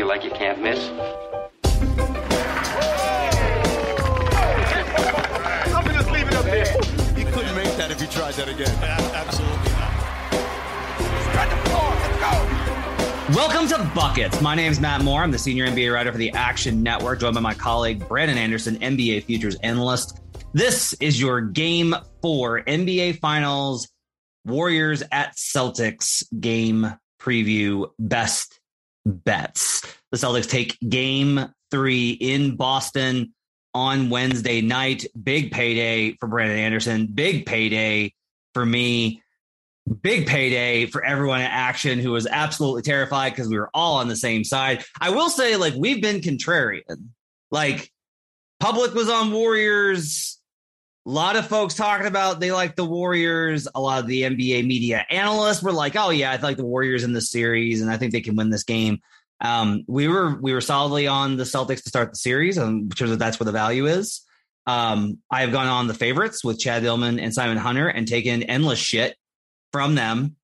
[0.00, 0.88] Feel like you can't miss.
[5.74, 6.64] I'm just leave it up there.
[7.18, 8.74] You couldn't make that if you tried that again.
[8.82, 9.92] Absolutely not.
[11.28, 11.90] Spread the floor.
[12.00, 13.36] Let's go.
[13.36, 14.40] Welcome to Buckets.
[14.40, 15.22] My name is Matt Moore.
[15.22, 18.76] I'm the senior NBA writer for the Action Network, joined by my colleague Brandon Anderson,
[18.78, 20.18] NBA futures analyst.
[20.54, 23.86] This is your game four NBA Finals
[24.46, 26.90] Warriors at Celtics game
[27.20, 28.59] preview best
[29.04, 29.82] bets.
[30.10, 33.34] The Celtics take game three in Boston
[33.74, 35.06] on Wednesday night.
[35.20, 37.06] Big payday for Brandon Anderson.
[37.06, 38.14] Big payday
[38.54, 39.22] for me
[40.02, 44.08] big payday for everyone at action who was absolutely terrified because we were all on
[44.08, 44.84] the same side.
[45.00, 47.08] I will say, like, we've been contrarian.
[47.50, 47.90] Like,
[48.60, 50.39] public was on Warriors.
[51.06, 53.66] A lot of folks talking about they like the Warriors.
[53.74, 57.04] A lot of the NBA media analysts were like, "Oh yeah, I like the Warriors
[57.04, 59.00] in this series, and I think they can win this game."
[59.40, 62.90] Um, we were we were solidly on the Celtics to start the series, um, in
[62.90, 64.22] terms of that's where the value is.
[64.66, 68.42] Um, I have gone on the favorites with Chad Millman and Simon Hunter and taken
[68.42, 69.16] endless shit
[69.72, 70.36] from them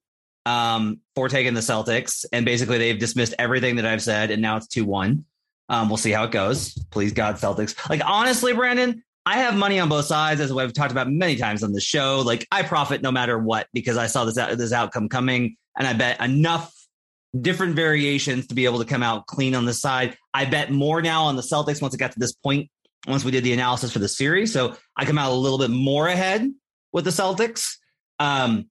[0.46, 2.24] um, for taking the Celtics.
[2.32, 5.24] And basically, they've dismissed everything that I've said, and now it's 2 1.
[5.68, 6.72] Um, we'll see how it goes.
[6.90, 7.88] Please, God, Celtics.
[7.90, 11.64] Like, honestly, Brandon, I have money on both sides, as we've talked about many times
[11.64, 12.22] on the show.
[12.24, 15.94] Like, I profit no matter what because I saw this, this outcome coming, and I
[15.94, 16.72] bet enough
[17.38, 20.16] different variations to be able to come out clean on this side.
[20.32, 22.70] I bet more now on the Celtics once it got to this point,
[23.08, 24.52] once we did the analysis for the series.
[24.52, 26.48] So I come out a little bit more ahead
[26.92, 27.76] with the Celtics.
[28.20, 28.70] Um,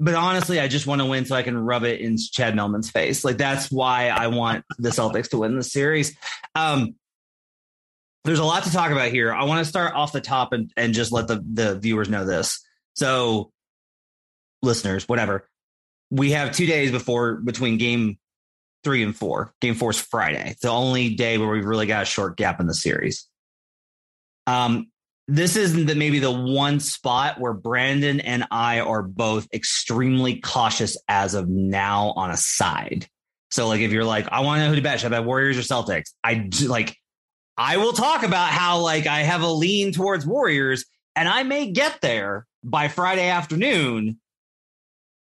[0.00, 2.88] but honestly, I just want to win so I can rub it in Chad Millman's
[2.88, 3.24] face.
[3.24, 6.16] Like that's why I want the Celtics to win the series.
[6.54, 6.94] Um,
[8.28, 9.32] there's a lot to talk about here.
[9.32, 12.26] I want to start off the top and, and just let the, the viewers know
[12.26, 12.62] this.
[12.94, 13.50] So,
[14.62, 15.48] listeners, whatever,
[16.10, 18.18] we have two days before between game
[18.84, 19.54] three and four.
[19.62, 20.56] Game four is Friday.
[20.60, 23.26] The only day where we've really got a short gap in the series.
[24.46, 24.90] Um,
[25.26, 30.98] this is the, maybe the one spot where Brandon and I are both extremely cautious
[31.08, 33.06] as of now on a side.
[33.50, 35.26] So, like, if you're like, I want to know who to bet, should I bet
[35.26, 36.12] Warriors or Celtics?
[36.22, 36.94] I like,
[37.58, 40.84] I will talk about how like I have a lean towards Warriors,
[41.16, 44.20] and I may get there by Friday afternoon.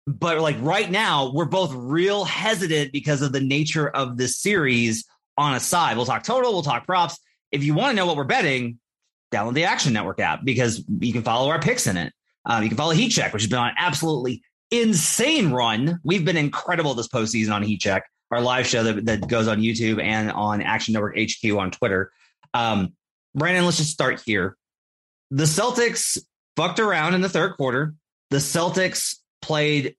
[0.05, 5.05] But like right now, we're both real hesitant because of the nature of this series
[5.37, 5.95] on a side.
[5.95, 7.17] We'll talk total, we'll talk props.
[7.51, 8.79] If you want to know what we're betting,
[9.31, 12.13] download the Action Network app because you can follow our picks in it.
[12.45, 15.99] Um, you can follow Heat Check, which has been on an absolutely insane run.
[16.03, 19.59] We've been incredible this postseason on Heat Check, our live show that, that goes on
[19.59, 22.11] YouTube and on Action Network HQ on Twitter.
[22.53, 22.93] Um,
[23.35, 24.57] Brandon, let's just start here.
[25.31, 26.17] The Celtics
[26.55, 27.93] fucked around in the third quarter.
[28.29, 29.95] The Celtics played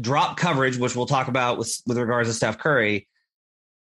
[0.00, 3.08] drop coverage, which we'll talk about with, with regards to Steph Curry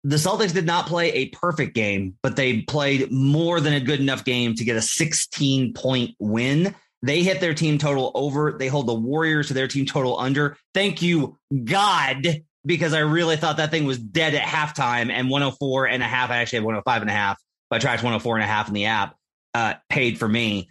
[0.05, 4.01] the Celtics did not play a perfect game, but they played more than a good
[4.01, 6.75] enough game to get a 16 point win.
[7.03, 8.53] They hit their team total over.
[8.53, 10.57] They hold the Warriors to their team total under.
[10.75, 15.87] Thank you, God, because I really thought that thing was dead at halftime and 104
[15.87, 16.31] and a half.
[16.31, 18.75] I actually had 105 and a half, but I tracked 104 and a half in
[18.75, 19.17] the app,
[19.55, 20.69] uh, paid for me.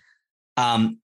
[0.57, 0.99] Um,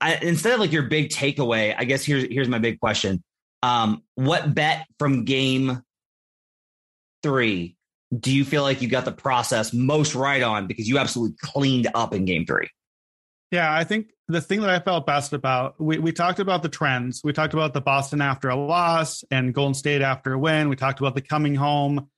[0.00, 3.22] I, instead of like your big takeaway, I guess here's, here's my big question.
[3.62, 5.82] Um, what bet from game
[7.22, 7.76] three,
[8.16, 11.88] do you feel like you got the process most right on because you absolutely cleaned
[11.94, 12.68] up in game three?
[13.52, 16.68] Yeah, I think the thing that I felt best about, we, we talked about the
[16.68, 17.20] trends.
[17.22, 20.68] We talked about the Boston after a loss and Golden State after a win.
[20.68, 22.08] We talked about the coming home.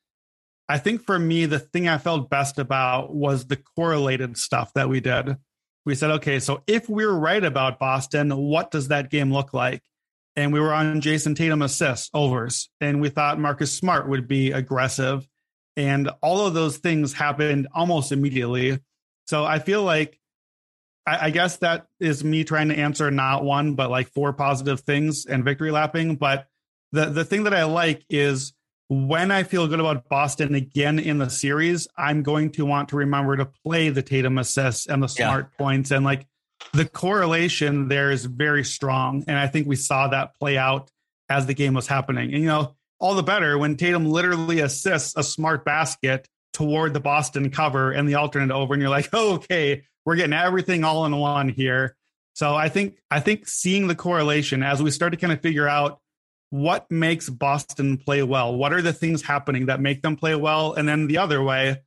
[0.69, 4.89] I think for me, the thing I felt best about was the correlated stuff that
[4.89, 5.37] we did.
[5.85, 9.83] We said, okay, so if we're right about Boston, what does that game look like?
[10.37, 14.53] and we were on Jayson Tatum assists overs, and we thought Marcus Smart would be
[14.53, 15.27] aggressive,
[15.77, 18.79] and all of those things happened almost immediately.
[19.27, 20.19] So I feel like
[21.07, 24.81] I, I, guess that is me trying to answer not one but like four positive
[24.81, 26.17] things and victory lapping.
[26.17, 26.47] But
[26.93, 28.53] the the thing that I like is
[28.89, 32.97] when I feel good about Boston again in the series, I'm going to want to
[32.97, 35.59] remember to play the Tatum assists and the Smart yeah.
[35.59, 36.27] points and like
[36.73, 39.25] the correlation there is very strong.
[39.29, 40.91] And I think we saw that play out
[41.29, 42.33] as the game was happening.
[42.33, 47.01] And, you know, all the better when Tatum literally assists a smart basket toward the
[47.01, 48.75] Boston cover and the alternate over.
[48.75, 51.97] And you're like, oh, okay, we're getting everything all in one here.
[52.35, 55.69] So I think I think seeing the correlation as we start to kind of figure
[55.69, 56.01] out
[56.51, 60.75] what makes Boston play well, what are the things happening that make them play well,
[60.75, 61.83] and then the other way,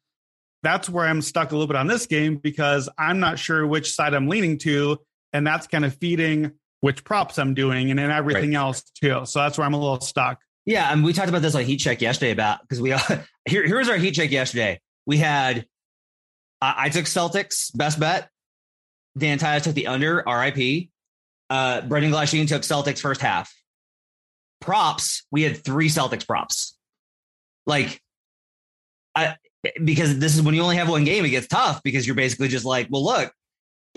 [0.63, 3.93] that's where I'm stuck a little bit on this game because I'm not sure which
[3.93, 4.99] side I'm leaning to,
[5.33, 8.59] and that's kind of feeding which props I'm doing and then everything right.
[8.59, 9.25] else too.
[9.25, 10.39] So that's where I'm a little stuck.
[10.65, 12.89] Yeah, and we talked about this on Heat Check yesterday about because we
[13.45, 14.79] here here's our Heat Check yesterday.
[15.05, 15.65] We had
[16.61, 18.29] I, I took Celtics best bet.
[19.17, 20.89] Dan Tyus took the under, RIP.
[21.49, 23.53] Uh, Brendan Glasheen took Celtics first half.
[24.61, 26.77] Props, we had three Celtics props.
[27.65, 28.01] Like,
[29.15, 29.35] I
[29.83, 32.47] because this is when you only have one game, it gets tough because you're basically
[32.47, 33.33] just like, well, look,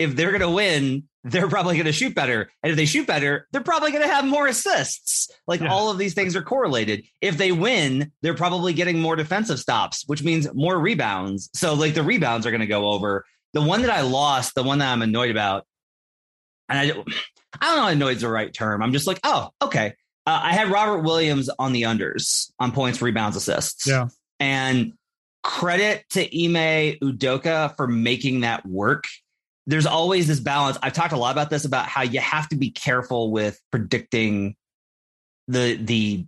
[0.01, 2.49] if they're going to win, they're probably going to shoot better.
[2.63, 5.29] And if they shoot better, they're probably going to have more assists.
[5.45, 5.71] Like yeah.
[5.71, 7.05] all of these things are correlated.
[7.21, 11.49] If they win, they're probably getting more defensive stops, which means more rebounds.
[11.53, 13.25] So, like, the rebounds are going to go over.
[13.53, 15.65] The one that I lost, the one that I'm annoyed about,
[16.67, 16.83] and I,
[17.61, 18.81] I don't know, annoyed is the right term.
[18.81, 19.93] I'm just like, oh, okay.
[20.25, 23.85] Uh, I had Robert Williams on the unders on points, rebounds, assists.
[23.85, 24.07] Yeah.
[24.39, 24.93] And
[25.43, 29.05] credit to Ime Udoka for making that work.
[29.67, 30.77] There's always this balance.
[30.81, 34.55] I've talked a lot about this about how you have to be careful with predicting
[35.47, 36.25] the the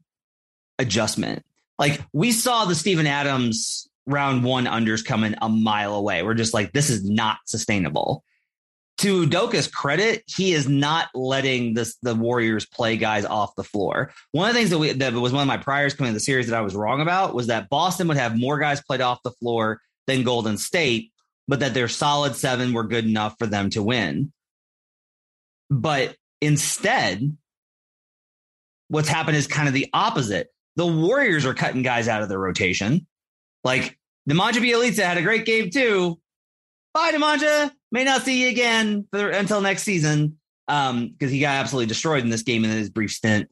[0.80, 1.44] adjustment.
[1.80, 6.24] Like we saw the Steven Adams round one unders coming a mile away.
[6.24, 8.24] We're just like, this is not sustainable.
[9.00, 14.13] To Udoka's credit, he is not letting this the Warriors play guys off the floor.
[14.31, 16.19] One of the things that we that was one of my priors coming to the
[16.19, 19.24] series that I was wrong about was that Boston would have more guys played off
[19.24, 21.12] the floor than Golden State,
[21.47, 24.31] but that their solid seven were good enough for them to win.
[25.69, 27.35] But instead,
[28.87, 30.47] what's happened is kind of the opposite.
[30.75, 33.07] The Warriors are cutting guys out of their rotation.
[33.63, 33.97] Like
[34.29, 36.19] Nemanja Bjelica had a great game too.
[36.93, 37.71] Bye, Nemanja.
[37.91, 40.37] May not see you again for, until next season
[40.67, 43.49] because um, he got absolutely destroyed in this game in his brief stint.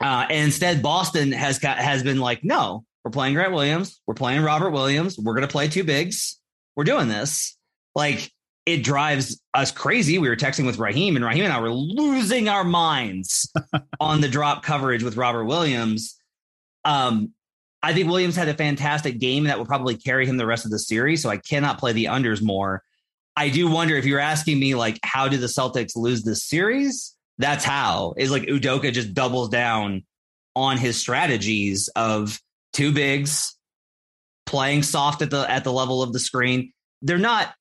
[0.00, 4.14] Uh, and instead, Boston has got, has been like, no, we're playing Grant Williams, we're
[4.14, 6.40] playing Robert Williams, we're going to play two bigs,
[6.76, 7.56] we're doing this.
[7.94, 8.30] Like
[8.64, 10.18] it drives us crazy.
[10.18, 13.52] We were texting with Raheem, and Raheem and I were losing our minds
[14.00, 16.16] on the drop coverage with Robert Williams.
[16.84, 17.32] Um,
[17.82, 20.70] I think Williams had a fantastic game that will probably carry him the rest of
[20.70, 21.22] the series.
[21.22, 22.82] So I cannot play the unders more.
[23.36, 27.16] I do wonder if you're asking me, like, how did the Celtics lose this series?
[27.38, 30.04] That's how is like Udoka just doubles down
[30.54, 32.38] on his strategies of
[32.72, 33.56] two bigs
[34.46, 36.72] playing soft at the at the level of the screen.
[37.02, 37.52] They're not.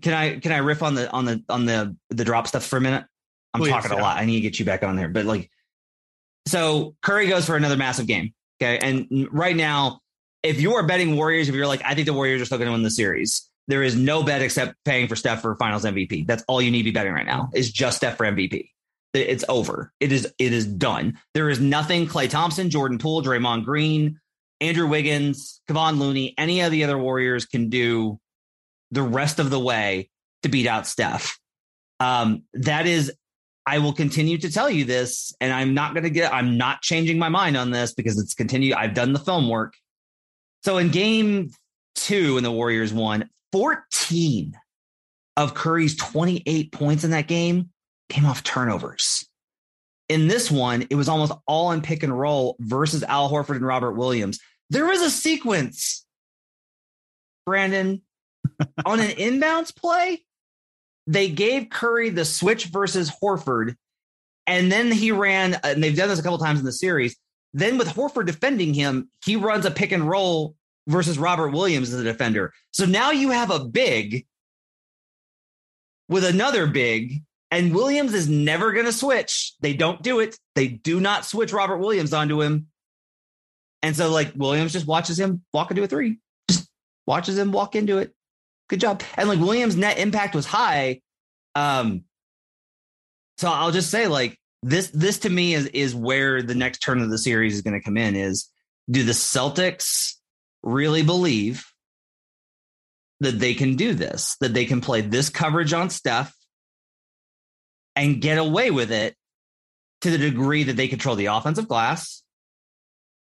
[0.00, 2.76] Can I can I riff on the on the on the the drop stuff for
[2.76, 3.04] a minute?
[3.54, 4.00] I'm Please, talking yeah.
[4.00, 4.18] a lot.
[4.18, 5.50] I need to get you back on there, but like,
[6.46, 8.32] so Curry goes for another massive game.
[8.62, 8.78] Okay.
[8.78, 10.00] And right now,
[10.42, 12.68] if you are betting Warriors, if you're like, I think the Warriors are still going
[12.68, 16.26] to win the series, there is no bet except paying for Steph for finals MVP.
[16.26, 18.70] That's all you need to be betting right now is just Steph for MVP.
[19.14, 19.92] It's over.
[20.00, 21.18] It is, it is done.
[21.34, 24.20] There is nothing Klay Thompson, Jordan Poole, Draymond Green,
[24.62, 28.18] Andrew Wiggins, Kevon Looney, any of the other Warriors can do
[28.92, 30.08] the rest of the way
[30.42, 31.38] to beat out Steph.
[31.98, 33.12] Um, that is
[33.66, 36.82] I will continue to tell you this, and I'm not going to get, I'm not
[36.82, 38.74] changing my mind on this because it's continued.
[38.74, 39.74] I've done the film work.
[40.64, 41.50] So in game
[41.94, 44.54] two, in the Warriors won, 14
[45.36, 47.70] of Curry's 28 points in that game
[48.08, 49.26] came off turnovers.
[50.08, 53.66] In this one, it was almost all in pick and roll versus Al Horford and
[53.66, 54.40] Robert Williams.
[54.72, 56.04] There was a sequence,
[57.46, 58.02] Brandon,
[58.86, 60.24] on an inbounds play
[61.06, 63.76] they gave Curry the switch versus Horford,
[64.46, 67.16] and then he ran, and they've done this a couple times in the series.
[67.52, 70.54] Then with Horford defending him, he runs a pick and roll
[70.86, 72.52] versus Robert Williams as a defender.
[72.72, 74.26] So now you have a big
[76.08, 79.54] with another big, and Williams is never going to switch.
[79.60, 80.38] They don't do it.
[80.54, 82.68] They do not switch Robert Williams onto him.
[83.82, 86.68] And so, like, Williams just watches him walk into a three, just
[87.06, 88.14] watches him walk into it
[88.72, 89.02] good job.
[89.16, 91.02] And like Williams' net impact was high.
[91.54, 92.04] Um,
[93.36, 97.00] so I'll just say like this this to me is is where the next turn
[97.02, 98.48] of the series is going to come in is
[98.90, 100.14] do the Celtics
[100.62, 101.66] really believe
[103.20, 106.34] that they can do this, that they can play this coverage on Steph
[107.94, 109.14] and get away with it
[110.00, 112.24] to the degree that they control the offensive glass,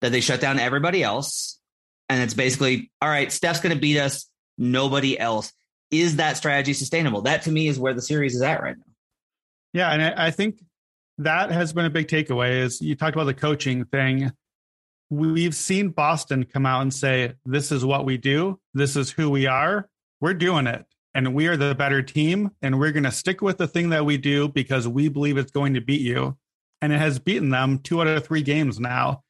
[0.00, 1.58] that they shut down everybody else.
[2.08, 5.52] And it's basically, all right, Steph's going to beat us nobody else.
[5.90, 7.22] is that strategy sustainable?
[7.22, 8.84] That to me is where the series is at right now.
[9.72, 10.62] Yeah, and I, think
[11.18, 12.62] that has been a big takeaway.
[12.62, 14.32] Is you talked about the coaching thing.
[15.10, 18.58] We've seen Boston come out and say, "This is what we do.
[18.74, 19.88] This is who we are.
[20.20, 23.58] We're doing it, and we are the better team, and we're going to stick with
[23.58, 26.36] the thing that we do because we believe it's going to beat you."
[26.80, 29.22] And it has beaten them two out of three games now.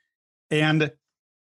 [0.51, 0.93] And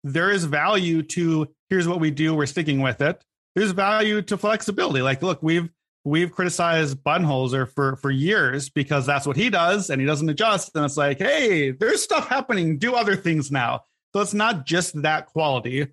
[0.04, 2.34] there is value to here's what we do.
[2.34, 3.22] We're sticking with it.
[3.54, 5.02] There's value to flexibility.
[5.02, 5.70] Like, look, we've
[6.04, 10.75] we've criticized Budenholzer for for years because that's what he does, and he doesn't adjust.
[10.75, 12.78] And it's like, hey, there's stuff happening.
[12.78, 13.82] Do other things now.
[14.14, 15.88] So it's not just that quality.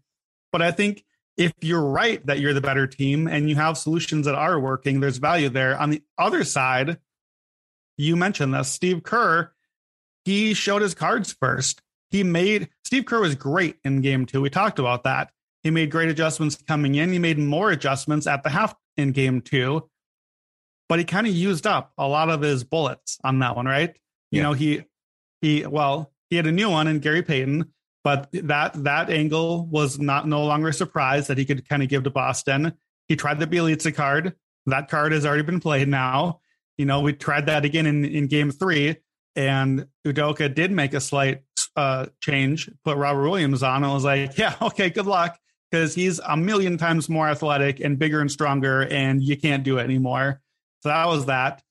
[0.52, 1.04] But I think
[1.36, 5.00] if you're right that you're the better team and you have solutions that are working,
[5.00, 5.78] there's value there.
[5.80, 7.00] On the other side,
[7.98, 9.52] you mentioned this, Steve Kerr,
[10.26, 11.82] he showed his cards first.
[12.14, 14.40] He made Steve Kerr was great in game two.
[14.40, 15.32] We talked about that.
[15.64, 17.12] He made great adjustments coming in.
[17.12, 19.90] He made more adjustments at the half in game two
[20.90, 23.96] but he kind of used up a lot of his bullets on that one, right?
[24.30, 24.84] You know, he
[25.42, 27.72] he well, he had a new one in Gary Payton,
[28.04, 31.90] but that that angle was not no longer a surprise that he could kind of
[31.90, 32.74] give to Boston.
[33.08, 34.36] He tried the Bjelica card.
[34.66, 36.42] That card has already been played now.
[36.78, 38.98] You know, we tried that again in, in game three,
[39.36, 41.42] and Udoka did make a slight
[41.76, 45.40] uh, change, put Robert Williams on, and was like, yeah, okay, good luck.
[45.72, 49.80] Because he's a million times more athletic and bigger and stronger, and you can't do
[49.80, 50.40] it anymore.
[50.82, 51.64] So that was that.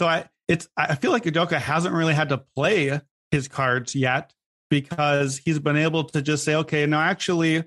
[0.00, 3.00] So I it's I feel like Udoka hasn't really had to play
[3.30, 4.32] his cards yet
[4.70, 7.64] because he's been able to just say, okay, no, actually,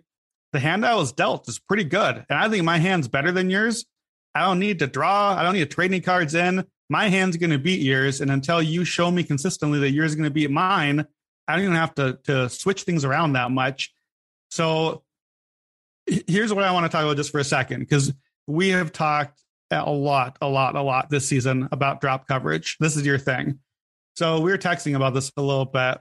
[0.52, 2.26] the hand I was dealt is pretty good.
[2.30, 3.86] And I think my hand's better than yours.
[4.36, 5.36] I don't need to draw.
[5.38, 6.66] I don't need to trade any cards in.
[6.90, 8.22] My hand's going to beat yours.
[8.22, 11.06] And until you show me consistently that yours is going to beat mine,
[11.48, 13.94] I don't even have to, to switch things around that much.
[14.50, 15.04] So
[16.06, 18.14] here's what I want to talk about just for a second, because
[18.48, 22.78] we have talked a lot, a lot, a lot this season about drop coverage.
[22.80, 23.60] This is your thing.
[24.16, 26.00] So we were texting about this a little bit.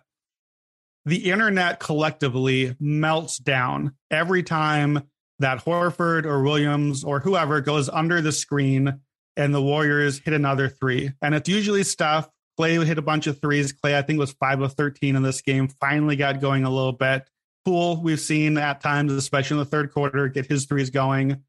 [1.06, 8.20] The internet collectively melts down every time that Horford or Williams or whoever goes under
[8.20, 9.00] the screen
[9.36, 11.12] and the Warriors hit another three.
[11.22, 12.28] And it's usually stuff.
[12.60, 13.72] Klay hit a bunch of threes.
[13.72, 16.92] Klay, I think, was five of 13 in this game, finally got going a little
[16.92, 17.26] bit.
[17.64, 21.42] Poole, we've seen at times, especially in the third quarter, get his threes going.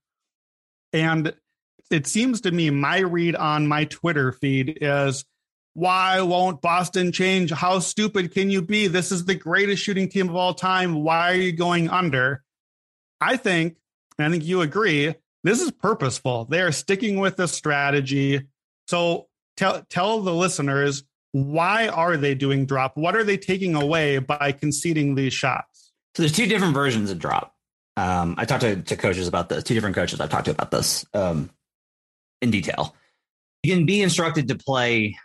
[0.94, 1.34] And
[1.90, 5.26] it seems to me my read on my Twitter feed is
[5.74, 7.52] why won't Boston change?
[7.52, 8.88] How stupid can you be?
[8.88, 11.04] This is the greatest shooting team of all time.
[11.04, 12.44] Why are you going under?
[13.20, 13.78] I think,
[14.18, 16.46] and I think you agree, this is purposeful.
[16.46, 18.48] They are sticking with the strategy.
[18.88, 19.28] So
[19.62, 21.04] tell tell the listeners
[21.34, 22.98] why are they doing drop?
[22.98, 25.94] What are they taking away by conceding these shots?
[26.16, 27.56] So there's two different versions of drop.
[27.96, 29.64] Um, I talked to, to coaches about this.
[29.64, 31.06] Two different coaches I've talked to about this.
[31.14, 31.50] Um,
[32.42, 32.96] in detail.
[33.64, 35.16] You can be instructed to play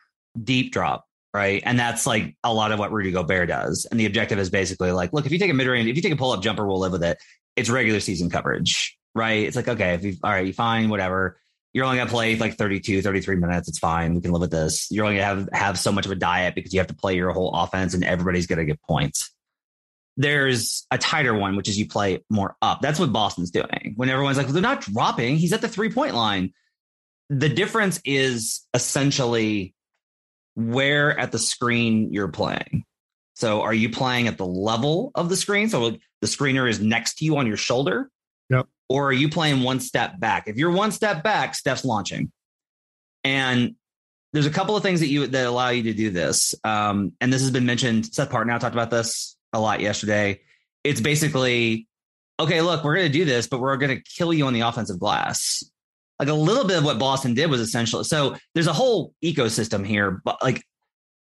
[0.41, 1.63] deep drop, right?
[1.65, 3.87] And that's like a lot of what Rudy Gobert does.
[3.91, 6.03] And the objective is basically like, look, if you take a mid range, if you
[6.03, 7.19] take a pull up jumper, we'll live with it.
[7.57, 9.47] It's regular season coverage, right?
[9.47, 11.41] It's like, okay, if you, all right, you fine, whatever.
[11.77, 13.69] You're only going to play like 32, 33 minutes.
[13.69, 14.15] It's fine.
[14.15, 14.89] We can live with this.
[14.91, 16.95] You're only going to have, have so much of a diet because you have to
[16.95, 19.31] play your whole offense and everybody's going to get points
[20.19, 22.81] there's a tighter one, which is you play more up.
[22.81, 23.93] That's what Boston's doing.
[23.97, 26.55] When everyone's like, well, they're not dropping, he's at the three point line
[27.29, 29.75] the difference is essentially
[30.55, 32.85] where at the screen you're playing.
[33.35, 35.69] So are you playing at the level of the screen?
[35.69, 38.11] So the screener is next to you on your shoulder?
[38.49, 38.67] Yep.
[38.89, 40.47] Or are you playing one step back?
[40.47, 42.31] If you're one step back, Steph's launching.
[43.25, 43.75] And
[44.33, 46.55] there's a couple of things that you that allow you to do this.
[46.63, 48.07] Um, and this has been mentioned.
[48.07, 50.41] Seth Partnow talked about this a lot yesterday.
[50.85, 51.89] It's basically,
[52.39, 54.61] okay, look, we're going to do this, but we're going to kill you on the
[54.61, 55.65] offensive glass
[56.19, 58.03] like a little bit of what Boston did was essential.
[58.05, 60.63] So there's a whole ecosystem here, but like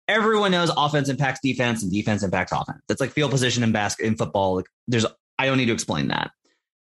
[0.09, 2.80] everyone knows offense impacts defense and defense impacts offense.
[2.88, 4.56] That's like field position in basket in football.
[4.56, 5.06] Like there's
[5.38, 6.30] I don't need to explain that.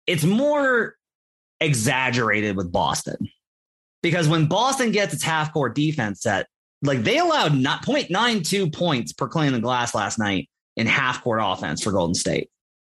[0.07, 0.97] It's more
[1.61, 3.29] exaggerated with Boston.
[4.03, 6.47] Because when Boston gets its half court defense set,
[6.83, 11.41] like they allowed not 0.92 points per clean the glass last night in half court
[11.43, 12.51] offense for Golden State.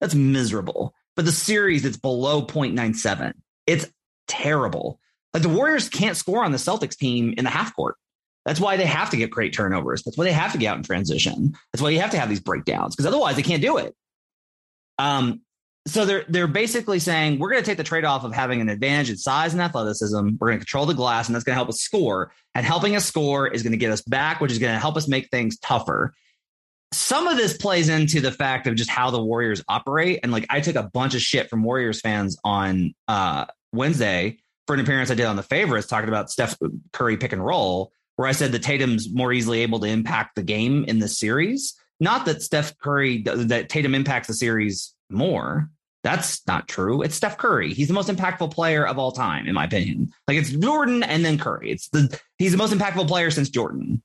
[0.01, 0.95] That's miserable.
[1.15, 3.33] But the series, it's below 0.97.
[3.67, 3.87] It's
[4.27, 4.99] terrible.
[5.33, 7.97] Like the Warriors can't score on the Celtics team in the half court.
[8.45, 10.03] That's why they have to get great turnovers.
[10.03, 11.55] That's why they have to get out in transition.
[11.73, 13.95] That's why you have to have these breakdowns because otherwise they can't do it.
[14.99, 15.43] Um,
[15.87, 18.69] so they're they're basically saying we're going to take the trade off of having an
[18.69, 20.31] advantage in size and athleticism.
[20.39, 22.33] We're going to control the glass, and that's going to help us score.
[22.55, 24.97] And helping us score is going to get us back, which is going to help
[24.97, 26.13] us make things tougher.
[26.93, 30.21] Some of this plays into the fact of just how the Warriors operate.
[30.23, 34.75] And like I took a bunch of shit from Warriors fans on uh, Wednesday for
[34.75, 36.57] an appearance I did on the favorites, talking about Steph
[36.93, 40.43] Curry pick and roll, where I said that Tatum's more easily able to impact the
[40.43, 41.75] game in the series.
[42.01, 45.71] Not that Steph Curry, that Tatum impacts the series more.
[46.03, 47.03] That's not true.
[47.03, 47.73] It's Steph Curry.
[47.73, 50.13] He's the most impactful player of all time, in my opinion.
[50.29, 51.71] Like it's Jordan and then Curry.
[51.71, 54.03] It's the he's the most impactful player since Jordan.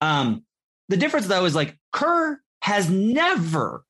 [0.00, 0.44] Um,
[0.88, 3.84] the difference though is like Kerr has never,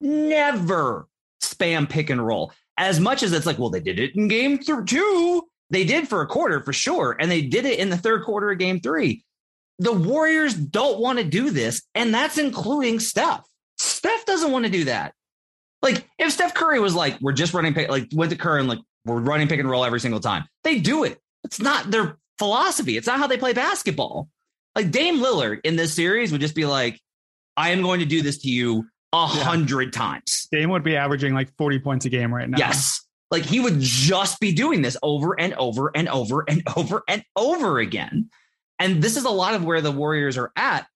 [0.00, 1.08] never
[1.42, 4.58] spam pick and roll as much as it's like, well, they did it in game
[4.58, 5.42] two.
[5.70, 7.16] They did for a quarter for sure.
[7.18, 9.24] And they did it in the third quarter of game three.
[9.78, 11.82] The Warriors don't want to do this.
[11.94, 13.44] And that's including Steph.
[13.78, 15.14] Steph doesn't want to do that.
[15.86, 18.68] Like if Steph Curry was like, we're just running pick, like went to Curry and
[18.68, 20.44] like, we're running pick and roll every single time.
[20.64, 21.20] They do it.
[21.44, 22.96] It's not their philosophy.
[22.96, 24.28] It's not how they play basketball.
[24.74, 27.00] Like Dame Lillard in this series would just be like,
[27.56, 30.00] I am going to do this to you a hundred yeah.
[30.00, 30.48] times.
[30.50, 32.58] Dame would be averaging like 40 points a game right now.
[32.58, 33.06] Yes.
[33.30, 37.22] Like he would just be doing this over and over and over and over and
[37.36, 38.28] over again.
[38.80, 40.86] And this is a lot of where the Warriors are at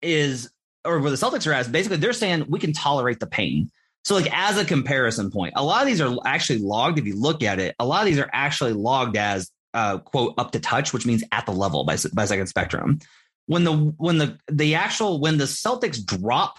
[0.00, 0.50] is,
[0.84, 1.70] or where the Celtics are at.
[1.70, 3.70] Basically, they're saying we can tolerate the pain.
[4.08, 6.98] So, like as a comparison point, a lot of these are actually logged.
[6.98, 10.32] If you look at it, a lot of these are actually logged as uh, quote
[10.38, 13.00] up to touch, which means at the level by by second spectrum.
[13.48, 16.58] When the when the the actual when the Celtics drop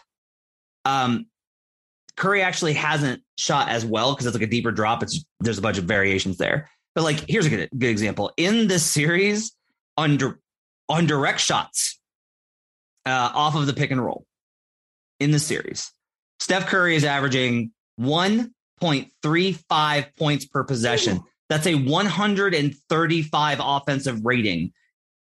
[0.86, 1.26] um,
[2.16, 5.02] Curry actually hasn't shot as well because it's like a deeper drop.
[5.02, 6.70] It's there's a bunch of variations there.
[6.94, 8.32] But like here's a good, good example.
[8.38, 9.56] In this series,
[9.98, 10.40] under
[10.88, 12.00] on direct shots
[13.08, 14.28] uh, off of the pick and roll
[15.20, 15.92] in the series,
[16.40, 21.20] Steph Curry is averaging 1.35 points per possession.
[21.50, 24.72] That's a 135 offensive rating.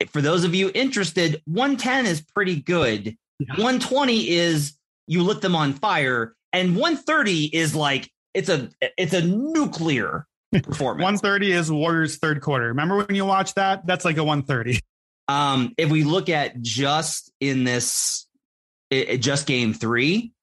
[0.10, 3.18] For those of you interested, 110 is pretty good.
[3.40, 3.54] Yeah.
[3.54, 9.22] 120 is you lit them on fire, and 130 is like it's a it's a
[9.22, 11.04] nuclear performance.
[11.04, 12.68] 130 is Warriors third quarter.
[12.68, 13.88] Remember when you watch that?
[13.88, 14.80] That's like a 130.
[15.28, 18.28] Um, if we look at just in this,
[18.90, 20.34] it, just game three,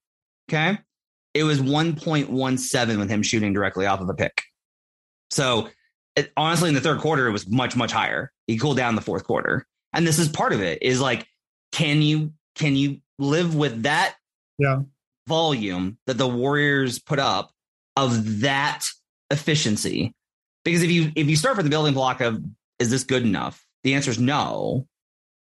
[0.49, 0.79] okay,
[1.33, 4.43] it was 1.17 with him shooting directly off of a pick.
[5.31, 5.69] So
[6.17, 8.33] it, honestly, in the third quarter, it was much much higher.
[8.47, 10.83] He cooled down the fourth quarter, and this is part of it.
[10.83, 11.27] Is like,
[11.73, 14.15] can you can you live with that
[14.59, 14.81] yeah.
[15.27, 17.51] volume that the Warriors put up
[17.97, 18.87] of that
[19.31, 20.15] efficiency.
[20.65, 22.43] Because if you if you start from the building block of
[22.79, 23.65] is this good enough?
[23.83, 24.87] The answer is no.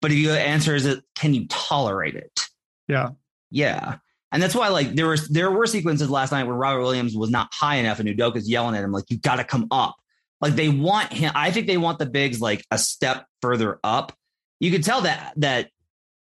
[0.02, 2.48] But if you answer is it can you tolerate it?
[2.88, 3.10] Yeah.
[3.52, 3.98] Yeah.
[4.32, 7.30] And that's why like there was there were sequences last night where Robert Williams was
[7.30, 9.96] not high enough and Udoka's yelling at him like you got to come up.
[10.40, 14.14] Like they want him I think they want the bigs like a step further up.
[14.60, 15.70] You could tell that that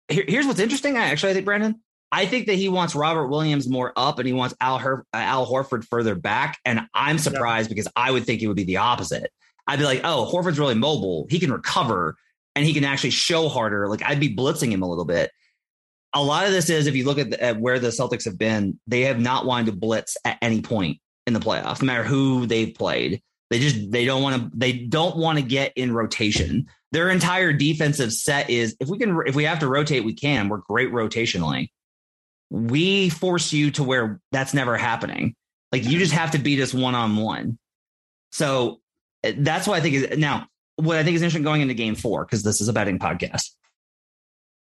[0.09, 3.29] here, here's what's interesting I actually I think Brandon I think that he wants Robert
[3.29, 6.59] Williams more up and he wants Al, Her- uh, Al Horford further back.
[6.64, 9.31] And I'm surprised because I would think it would be the opposite.
[9.66, 11.27] I'd be like, oh, Horford's really mobile.
[11.29, 12.16] He can recover
[12.57, 13.88] and he can actually show harder.
[13.88, 15.31] Like I'd be blitzing him a little bit.
[16.14, 18.38] A lot of this is if you look at, the, at where the Celtics have
[18.38, 22.05] been, they have not wanted to blitz at any point in the playoffs, no matter
[22.05, 23.23] who they've played.
[23.51, 26.66] They just they don't want to they don't want to get in rotation.
[26.92, 30.51] Their entire defensive set is if we can if we have to rotate, we can.
[30.51, 31.68] We're great rotationally
[32.51, 35.35] we force you to where that's never happening.
[35.73, 37.59] Like you just have to beat us one on one.
[38.33, 38.81] So
[39.23, 41.94] eh, that's what I think is now what I think is interesting going into game
[41.94, 43.51] four, because this is a betting podcast.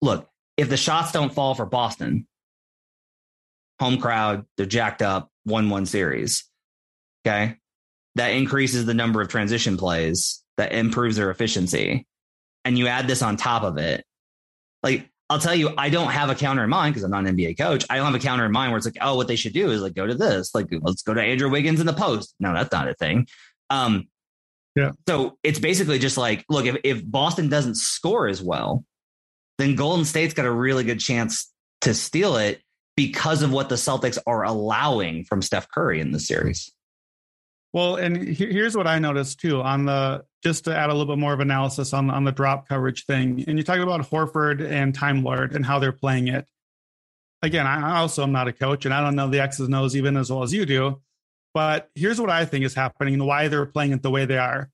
[0.02, 2.26] Look, if the shots don't fall for Boston,
[3.80, 6.44] home crowd, they're jacked up, 1 1 series.
[7.26, 7.56] Okay.
[8.16, 12.06] That increases the number of transition plays, that improves their efficiency.
[12.64, 14.04] And you add this on top of it.
[14.82, 17.36] Like I'll tell you, I don't have a counter in mind because I'm not an
[17.36, 17.84] NBA coach.
[17.88, 19.70] I don't have a counter in mind where it's like, oh, what they should do
[19.70, 22.34] is like go to this, like let's go to Andrew Wiggins in the post.
[22.38, 23.26] No, that's not a thing.
[23.70, 24.08] Um,
[24.76, 24.92] yeah.
[25.08, 28.84] So it's basically just like, look, if, if Boston doesn't score as well,
[29.58, 32.60] then Golden State's got a really good chance to steal it
[32.96, 36.72] because of what the Celtics are allowing from Steph Curry in the series.
[37.72, 41.18] Well, and here's what I noticed too on the just to add a little bit
[41.18, 43.44] more of analysis on on the drop coverage thing.
[43.48, 46.46] And you talk about Horford and Time Lord and how they're playing it.
[47.42, 49.96] Again, I also am not a coach and I don't know the X's and O's
[49.96, 51.00] even as well as you do.
[51.52, 54.38] But here's what I think is happening and why they're playing it the way they
[54.38, 54.70] are.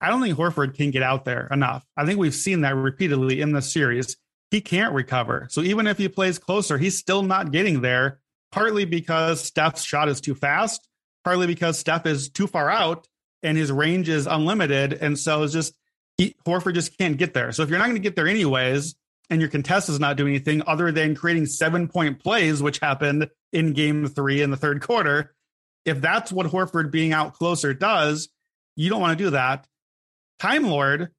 [0.00, 1.84] I don't think Horford can get out there enough.
[1.96, 4.16] I think we've seen that repeatedly in the series.
[4.50, 5.48] He can't recover.
[5.50, 8.20] So even if he plays closer, he's still not getting there,
[8.52, 10.88] partly because Steph's shot is too fast
[11.24, 13.08] partly because Steph is too far out
[13.42, 14.92] and his range is unlimited.
[14.92, 15.74] And so it's just,
[16.16, 17.50] he, Horford just can't get there.
[17.50, 18.94] So if you're not going to get there anyways,
[19.30, 23.30] and your contest is not doing anything other than creating seven point plays, which happened
[23.54, 25.34] in game three in the third quarter,
[25.86, 28.28] if that's what Horford being out closer does,
[28.76, 29.66] you don't want to do that.
[30.38, 31.10] Time Lord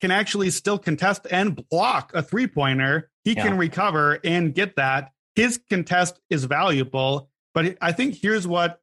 [0.00, 3.10] can actually still contest and block a three pointer.
[3.24, 3.44] He yeah.
[3.44, 5.10] can recover and get that.
[5.34, 8.80] His contest is valuable, but I think here's what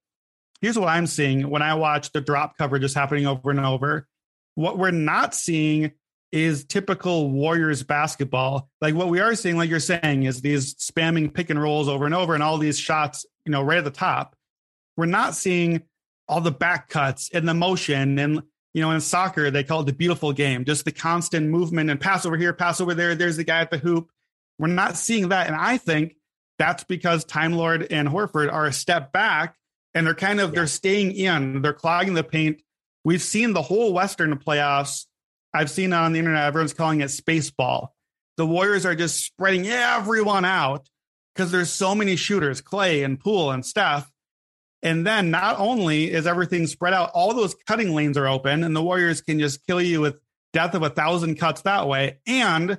[0.61, 4.07] here's what I'm seeing when I watch the drop coverage just happening over and over.
[4.55, 5.91] What we're not seeing
[6.31, 8.69] is typical Warriors basketball.
[8.81, 12.05] Like what we are seeing, like you're saying, is these spamming pick and rolls over
[12.05, 14.35] and over and all these shots, you know, right at the top.
[14.97, 15.83] We're not seeing
[16.27, 18.43] all the back cuts and the motion and
[18.77, 21.99] you know in soccer they call it the beautiful game just the constant movement and
[21.99, 24.09] pass over here pass over there there's the guy at the hoop
[24.59, 26.15] we're not seeing that and i think
[26.59, 29.55] that's because time lord and horford are a step back
[29.93, 30.55] and they're kind of yeah.
[30.55, 32.61] they're staying in they're clogging the paint
[33.03, 35.07] we've seen the whole western playoffs
[35.57, 37.95] I've seen on the internet, everyone's calling it space ball.
[38.37, 40.87] The Warriors are just spreading everyone out
[41.33, 44.11] because there's so many shooters, Klay and Poole and Steph.
[44.87, 48.73] And then not only is everything spread out, all those cutting lanes are open, and
[48.73, 50.15] the Warriors can just kill you with
[50.53, 52.19] death of a thousand cuts that way.
[52.25, 52.77] And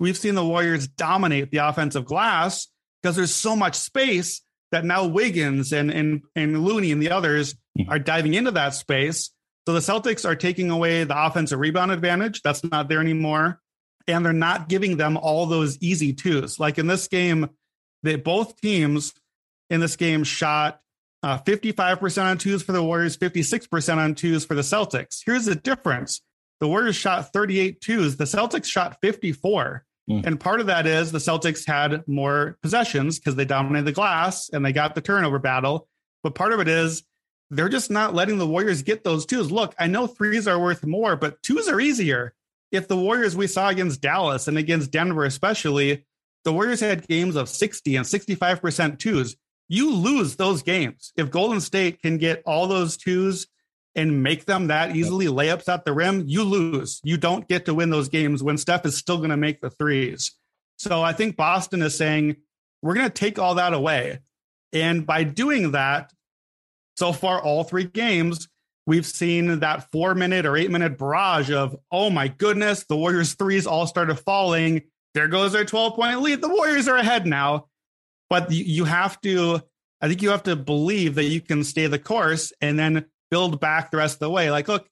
[0.00, 2.68] we've seen the Warriors dominate the offensive glass
[3.02, 7.54] because there's so much space that now Wiggins and and and Looney and the others
[7.78, 7.90] hmm.
[7.90, 9.30] are diving into that space.
[9.68, 12.40] So the Celtics are taking away the offensive rebound advantage.
[12.40, 13.60] That's not there anymore.
[14.08, 16.58] And they're not giving them all those easy twos.
[16.58, 17.50] Like in this game,
[18.02, 19.12] they both teams
[19.68, 20.78] in this game shot
[21.22, 25.20] uh, 55% on twos for the Warriors, 56% on twos for the Celtics.
[25.24, 26.20] Here's the difference.
[26.60, 28.16] The Warriors shot 38 twos.
[28.16, 29.84] The Celtics shot 54.
[30.10, 30.26] Mm.
[30.26, 34.48] And part of that is the Celtics had more possessions because they dominated the glass
[34.48, 35.88] and they got the turnover battle.
[36.22, 37.04] But part of it is
[37.50, 39.52] they're just not letting the Warriors get those twos.
[39.52, 42.34] Look, I know threes are worth more, but twos are easier.
[42.70, 46.04] If the Warriors we saw against Dallas and against Denver, especially,
[46.44, 49.36] the Warriors had games of 60 and 65% twos.
[49.72, 51.14] You lose those games.
[51.16, 53.46] If Golden State can get all those twos
[53.94, 57.00] and make them that easily layups at the rim, you lose.
[57.04, 59.70] You don't get to win those games when Steph is still going to make the
[59.70, 60.32] threes.
[60.76, 62.36] So I think Boston is saying,
[62.82, 64.18] we're going to take all that away.
[64.74, 66.12] And by doing that,
[66.98, 68.50] so far, all three games,
[68.86, 73.32] we've seen that four minute or eight minute barrage of, oh my goodness, the Warriors'
[73.32, 74.82] threes all started falling.
[75.14, 76.42] There goes their 12 point lead.
[76.42, 77.68] The Warriors are ahead now.
[78.32, 79.60] But you have to,
[80.00, 83.60] I think you have to believe that you can stay the course and then build
[83.60, 84.50] back the rest of the way.
[84.50, 84.88] Like, look,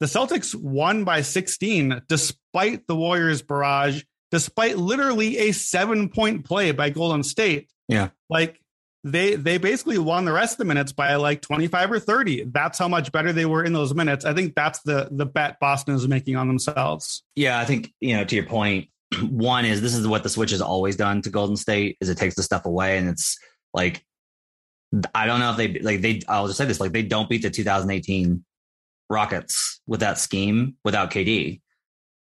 [0.00, 6.72] the Celtics won by 16 despite the Warriors' barrage, despite literally a seven point play
[6.72, 7.70] by Golden State.
[7.88, 8.10] Yeah.
[8.28, 8.60] Like,
[9.04, 12.78] they they basically won the rest of the minutes by like 25 or 30 that's
[12.78, 15.96] how much better they were in those minutes i think that's the the bet boston
[15.96, 18.86] is making on themselves yeah i think you know to your point
[19.30, 22.18] one is this is what the switch has always done to golden state is it
[22.18, 23.38] takes the stuff away and it's
[23.74, 24.04] like
[25.14, 27.42] i don't know if they like they i'll just say this like they don't beat
[27.42, 28.44] the 2018
[29.08, 31.60] rockets with that scheme without kd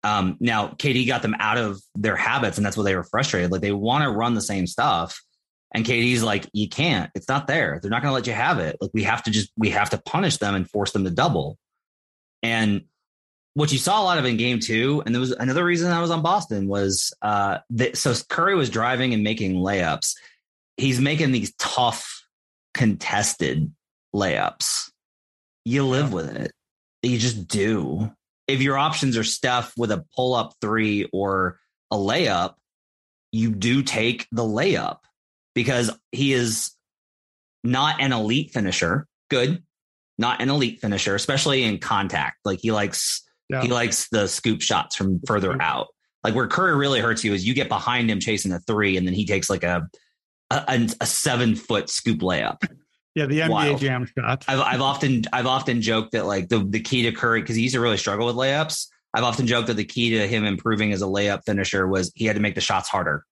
[0.04, 3.52] um now kd got them out of their habits and that's what they were frustrated
[3.52, 5.22] like they want to run the same stuff
[5.74, 7.12] and KD's like, you can't.
[7.14, 7.80] It's not there.
[7.82, 8.78] They're not going to let you have it.
[8.82, 11.58] Like we have to just we have to punish them and force them to double.
[12.42, 12.86] And
[13.54, 16.02] what you saw a lot of in game two, and there was another reason I
[16.02, 20.16] was on Boston was uh that so Curry was driving and making layups.
[20.78, 22.24] He's making these tough
[22.74, 23.72] contested
[24.16, 24.92] layups.
[25.66, 26.16] You live yeah.
[26.16, 26.52] with it.
[27.04, 28.12] You just do.
[28.48, 31.60] If your options are Steph with a pull up three or
[31.92, 32.56] a layup,
[33.32, 35.00] you do take the layup
[35.54, 36.72] because he is
[37.64, 39.06] not an elite finisher.
[39.30, 39.64] Good,
[40.18, 42.38] not an elite finisher, especially in contact.
[42.44, 43.62] Like he likes yeah.
[43.62, 45.88] he likes the scoop shots from further out.
[46.24, 49.08] Like where Curry really hurts you is you get behind him chasing a three, and
[49.08, 49.88] then he takes like a
[50.50, 52.58] a, a seven foot scoop layup.
[53.16, 53.82] Yeah, the NBA Wild.
[53.82, 54.46] jam shot.
[54.48, 57.64] I've, I've often I've often joked that like the the key to Curry because he
[57.64, 58.88] used to really struggle with layups.
[59.14, 62.26] I've often joked that the key to him improving as a layup finisher was he
[62.26, 63.26] had to make the shots harder,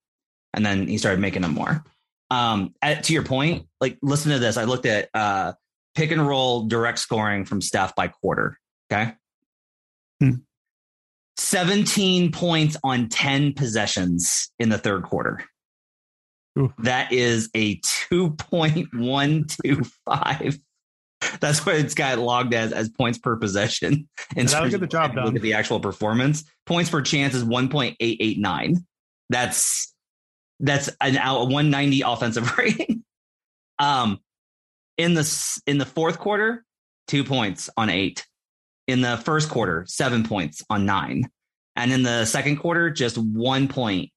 [0.54, 1.86] and then he started making them more.
[2.32, 4.58] Um, at, to your point, like listen to this.
[4.58, 5.54] I looked at uh,
[5.96, 8.58] pick and roll direct scoring from Steph by quarter.
[8.92, 9.14] Okay.
[11.38, 11.44] Hmm.
[11.44, 15.44] 17 points on 10 possessions in the third quarter.
[16.58, 16.74] Ooh.
[16.80, 20.60] That is a 2.125.
[21.40, 24.08] That's what it's got logged as as points per possession.
[24.36, 25.26] And that'll get the job done.
[25.26, 26.44] Look at the actual performance.
[26.66, 28.78] Points per chance is 1.889.
[29.30, 29.94] That's
[30.60, 33.04] that's an out 190 offensive rating.
[33.80, 34.20] um,
[34.98, 36.64] in the in the fourth quarter,
[37.08, 38.26] two points on eight.
[38.88, 41.30] In the first quarter, seven points on nine,
[41.76, 44.12] and in the second quarter, just one point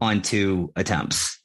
[0.00, 1.40] on two attempts.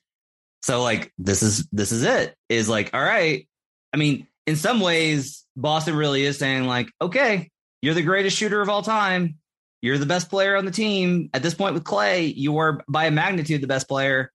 [0.63, 2.35] So like this is this is it.
[2.49, 3.47] Is like all right.
[3.93, 7.51] I mean, in some ways, Boston really is saying like, okay,
[7.81, 9.35] you're the greatest shooter of all time.
[9.81, 11.29] You're the best player on the team.
[11.33, 14.31] At this point with Klay, you are by a magnitude the best player.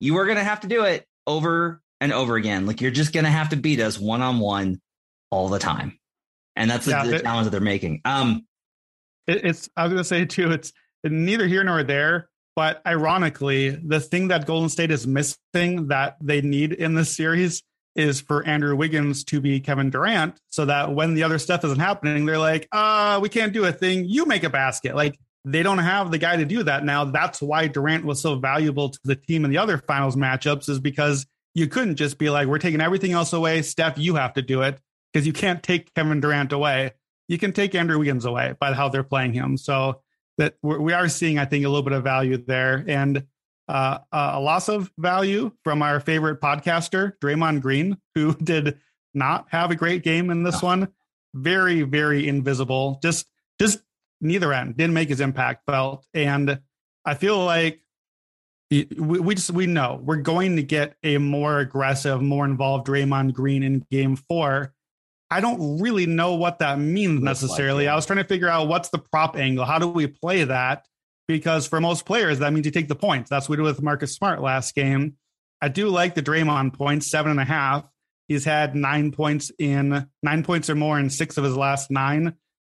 [0.00, 2.66] You are to have to do it over and over again.
[2.66, 4.80] Like you're just to have to beat us one on one
[5.30, 6.00] all the time.
[6.56, 8.00] And that's yeah, the, the challenge that they're making.
[8.04, 8.46] Um,
[9.26, 10.72] it, it's, I was going to say too, it's
[11.04, 12.28] neither here nor there.
[12.54, 17.62] But ironically, the thing that Golden State is missing that they need in this series
[17.96, 21.78] is for Andrew Wiggins to be Kevin Durant so that when the other stuff isn't
[21.78, 24.04] happening, they're like, uh, we can't do a thing.
[24.04, 24.94] You make a basket.
[24.94, 27.06] Like they don't have the guy to do that now.
[27.06, 30.78] That's why Durant was so valuable to the team in the other finals matchups, is
[30.78, 33.62] because you couldn't just be like, we're taking everything else away.
[33.62, 34.78] Steph, you have to do it
[35.12, 36.92] because you can't take Kevin Durant away.
[37.28, 39.56] You can take Andrew Wiggins away by how they're playing him.
[39.56, 40.00] So
[40.38, 42.84] that we are seeing, I think, a little bit of value there.
[42.86, 43.26] And
[43.68, 48.78] uh, a loss of value from our favorite podcaster, Draymond Green, who did
[49.14, 50.88] not have a great game in this one.
[51.34, 52.98] Very, very invisible.
[53.02, 53.26] Just,
[53.60, 53.82] just
[54.20, 56.06] neither end didn't make his impact felt.
[56.14, 56.60] And
[57.04, 57.80] I feel like
[58.70, 58.86] we,
[59.20, 63.62] we just we know we're going to get a more aggressive, more involved Draymond Green
[63.62, 64.72] in Game Four.
[65.32, 67.86] I don't really know what that means necessarily.
[67.86, 69.64] Like I was trying to figure out what's the prop angle.
[69.64, 70.86] How do we play that?
[71.28, 73.30] because for most players, that means you take the points.
[73.30, 75.16] That's what we did with Marcus Smart last game.
[75.60, 77.84] I do like the Draymond points, seven and a half.
[78.28, 82.34] He's had nine points in nine points or more in six of his last nine.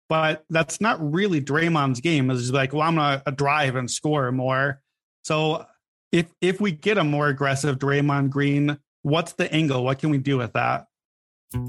[0.09, 2.31] But that's not really Draymond's game.
[2.31, 4.81] It's like, well, I'm gonna drive and score more.
[5.25, 5.67] So
[6.13, 9.83] if if we get a more aggressive Draymond Green, what's the angle?
[9.83, 10.87] What can we do with that?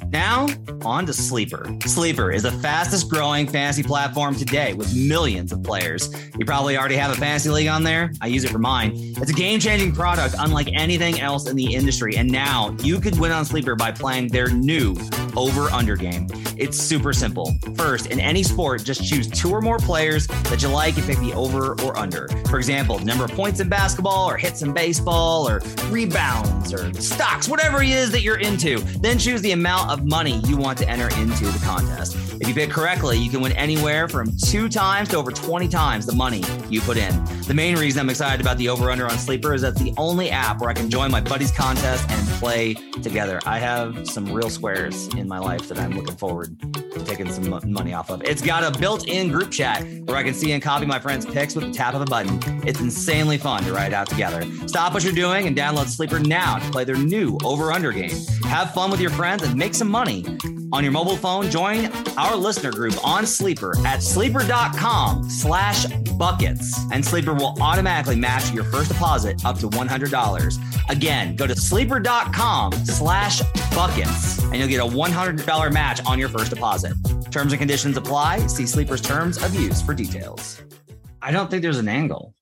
[0.10, 0.48] Now,
[0.84, 1.78] on to Sleeper.
[1.86, 6.10] Sleeper is the fastest growing fantasy platform today with millions of players.
[6.38, 8.12] You probably already have a fantasy league on there.
[8.22, 8.94] I use it for mine.
[8.96, 12.16] It's a game changing product unlike anything else in the industry.
[12.18, 14.96] And now you could win on Sleeper by playing their new
[15.36, 16.28] over under game.
[16.58, 17.54] It's super simple.
[17.76, 21.20] First, in any sport, just choose two or more players that you like and pick
[21.20, 22.28] the over or under.
[22.50, 27.50] For example, number of points in basketball or hits in baseball or rebounds or stocks,
[27.50, 28.80] whatever it is that you're into.
[29.02, 32.16] Then choose the amount amount of money you want to enter into the contest.
[32.40, 36.06] If you pick correctly, you can win anywhere from two times to over 20 times
[36.06, 37.26] the money you put in.
[37.48, 40.30] The main reason I'm excited about the over under on Sleeper is that's the only
[40.30, 43.40] app where I can join my buddies' contest and play together.
[43.48, 46.56] I have some real squares in my life that I'm looking forward
[47.06, 48.24] taking some money off of.
[48.24, 51.26] It's got a built in group chat where I can see and copy my friends'
[51.26, 52.40] picks with the tap of a button.
[52.68, 54.44] It's insanely fun to write out together.
[54.68, 58.18] Stop what you're doing and download Sleeper now to play their new over under game.
[58.46, 60.26] Have fun with your friends and make some money.
[60.72, 65.86] On your mobile phone, join our listener group on Sleeper at sleeper.com slash
[66.18, 66.80] buckets.
[66.92, 70.90] And Sleeper will automatically match your first deposit up to $100.
[70.90, 73.42] Again, go to sleeper.com slash
[73.74, 76.94] buckets and you'll get a $100 match on your first deposit.
[77.32, 78.48] Terms and conditions apply.
[78.48, 80.62] See Sleeper's terms of use for details.
[81.22, 82.34] I don't think there's an angle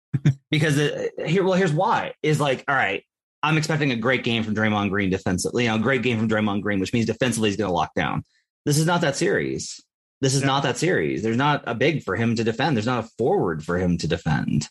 [0.50, 3.04] because it, here, well, here's why is like, all right,
[3.42, 6.28] I'm expecting a great game from Draymond Green defensively, you know, a great game from
[6.28, 8.24] Draymond Green, which means defensively he's going to lock down.
[8.64, 9.80] This is not that series.
[10.20, 10.48] This is yeah.
[10.48, 11.22] not that series.
[11.22, 12.76] There's not a big for him to defend.
[12.76, 14.68] There's not a forward for him to defend.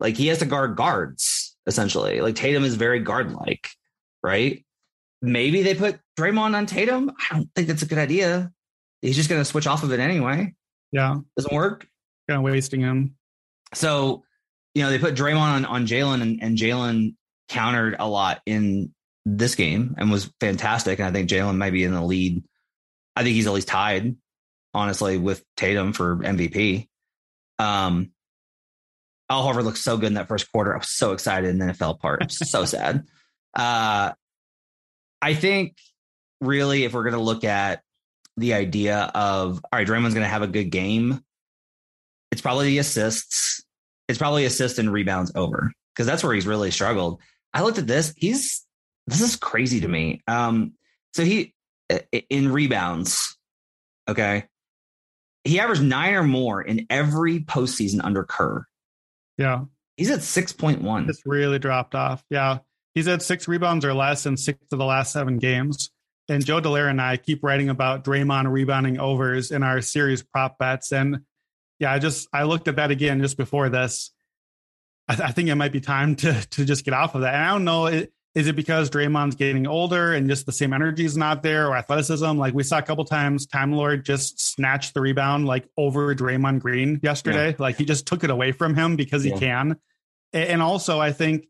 [0.00, 2.20] Like he has to guard guards essentially.
[2.20, 3.68] Like Tatum is very guard like,
[4.22, 4.64] right?
[5.20, 7.12] Maybe they put Draymond on Tatum.
[7.30, 8.50] I don't think that's a good idea.
[9.00, 10.54] He's just going to switch off of it anyway.
[10.90, 11.86] Yeah, doesn't work.
[12.28, 13.16] Kind of wasting him.
[13.74, 14.24] So,
[14.74, 17.14] you know, they put Draymond on on Jalen, and, and Jalen
[17.48, 18.92] countered a lot in
[19.24, 20.98] this game and was fantastic.
[20.98, 22.42] And I think Jalen might be in the lead.
[23.14, 24.16] I think he's at least tied,
[24.74, 26.88] honestly, with Tatum for MVP.
[27.58, 28.12] Um,
[29.30, 30.74] Al Horford looked so good in that first quarter.
[30.74, 32.30] I was so excited, and then it fell apart.
[32.32, 33.04] so sad.
[33.54, 34.12] Uh,
[35.20, 35.76] I think
[36.40, 37.82] really, if we're going to look at
[38.36, 41.22] the idea of all right, Draymond's going to have a good game,
[42.30, 43.62] it's probably the assists.
[44.08, 47.20] It's probably assists and rebounds over because that's where he's really struggled.
[47.54, 48.14] I looked at this.
[48.16, 48.66] He's
[49.06, 50.22] this is crazy to me.
[50.26, 50.72] Um,
[51.12, 51.54] so he
[52.30, 53.36] in rebounds,
[54.08, 54.44] okay,
[55.44, 58.64] he averaged nine or more in every postseason under Kerr.
[59.38, 59.64] Yeah,
[59.96, 61.08] he's at six point one.
[61.08, 62.24] It's really dropped off.
[62.30, 62.58] Yeah,
[62.94, 65.90] he's had six rebounds or less in six of the last seven games.
[66.28, 70.56] And Joe Dellera and I keep writing about Draymond rebounding overs in our series prop
[70.56, 70.92] bets.
[70.92, 71.18] And
[71.80, 74.11] yeah, I just I looked at that again just before this,
[75.12, 77.34] I, th- I, think it might be time to to just get off of that.
[77.34, 80.72] And I don't know, it, is it because Draymond's getting older and just the same
[80.72, 82.38] energy is not there, or athleticism?
[82.38, 86.60] Like we saw a couple times, Time Lord just snatched the rebound like over Draymond
[86.60, 87.50] Green yesterday.
[87.50, 87.56] Yeah.
[87.58, 89.34] Like he just took it away from him because yeah.
[89.34, 89.76] he can.
[90.32, 91.46] And also, I think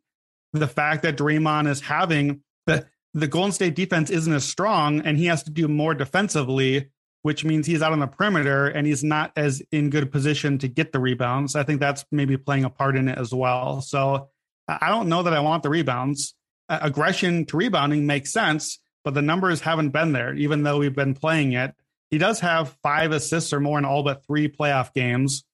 [0.53, 5.17] the fact that Draymond is having the the Golden State defense isn't as strong, and
[5.17, 6.91] he has to do more defensively.
[7.23, 10.69] Which means he's out on the perimeter and he's not as in good position to
[10.69, 11.57] get the rebounds.
[11.57, 13.81] I think that's maybe playing a part in it as well.
[13.81, 14.29] So
[14.69, 16.35] I don't know that I want the rebounds.
[16.69, 20.95] Uh, aggression to rebounding makes sense, but the numbers haven't been there, even though we've
[20.95, 21.75] been playing it.
[22.11, 25.45] He does have five assists or more in all but three playoff games.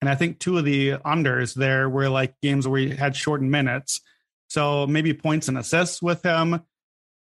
[0.00, 3.50] And I think two of the unders there were like games where he had shortened
[3.50, 4.00] minutes.
[4.48, 6.62] So maybe points and assists with him.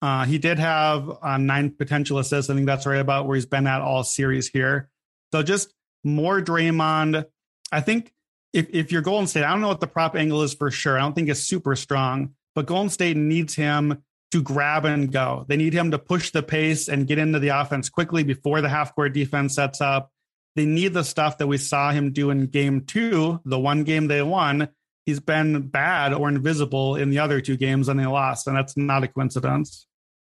[0.03, 2.49] Uh, he did have uh, nine potential assists.
[2.49, 4.89] I think that's right about where he's been at all series here.
[5.31, 7.25] So just more Draymond.
[7.71, 8.11] I think
[8.51, 10.97] if, if you're Golden State, I don't know what the prop angle is for sure.
[10.97, 15.45] I don't think it's super strong, but Golden State needs him to grab and go.
[15.47, 18.67] They need him to push the pace and get into the offense quickly before the
[18.67, 20.11] half court defense sets up.
[20.57, 24.07] They need the stuff that we saw him do in game two, the one game
[24.07, 24.67] they won.
[25.05, 28.75] He's been bad or invisible in the other two games and they lost, and that's
[28.75, 29.87] not a coincidence.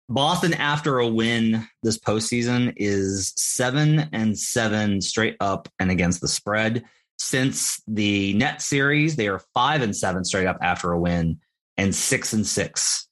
[0.07, 6.27] Boston, after a win this postseason, is seven and seven straight up and against the
[6.27, 6.83] spread.
[7.17, 11.39] Since the net series, they are five and seven straight up after a win
[11.77, 13.07] and six and six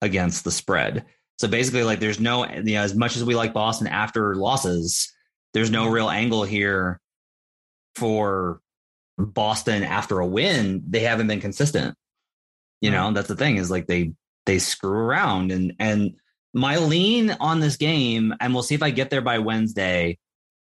[0.00, 1.06] against the spread.
[1.40, 5.12] So basically, like there's no, you know, as much as we like Boston after losses,
[5.54, 7.00] there's no real angle here
[7.96, 8.60] for
[9.16, 10.82] Boston after a win.
[10.88, 11.96] They haven't been consistent.
[12.80, 12.96] You hmm.
[12.96, 14.12] know, that's the thing is like they
[14.46, 16.14] they screw around and and
[16.58, 20.18] my lean on this game, and we'll see if I get there by Wednesday.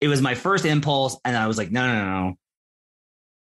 [0.01, 2.35] It was my first impulse, and I was like, no, no, no.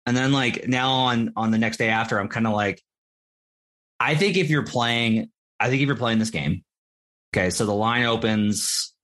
[0.07, 2.83] And then like now on on the next day after, I'm kind of like,
[4.01, 6.65] I think if you're playing, I think if you're playing this game,
[7.35, 8.95] okay, so the line opens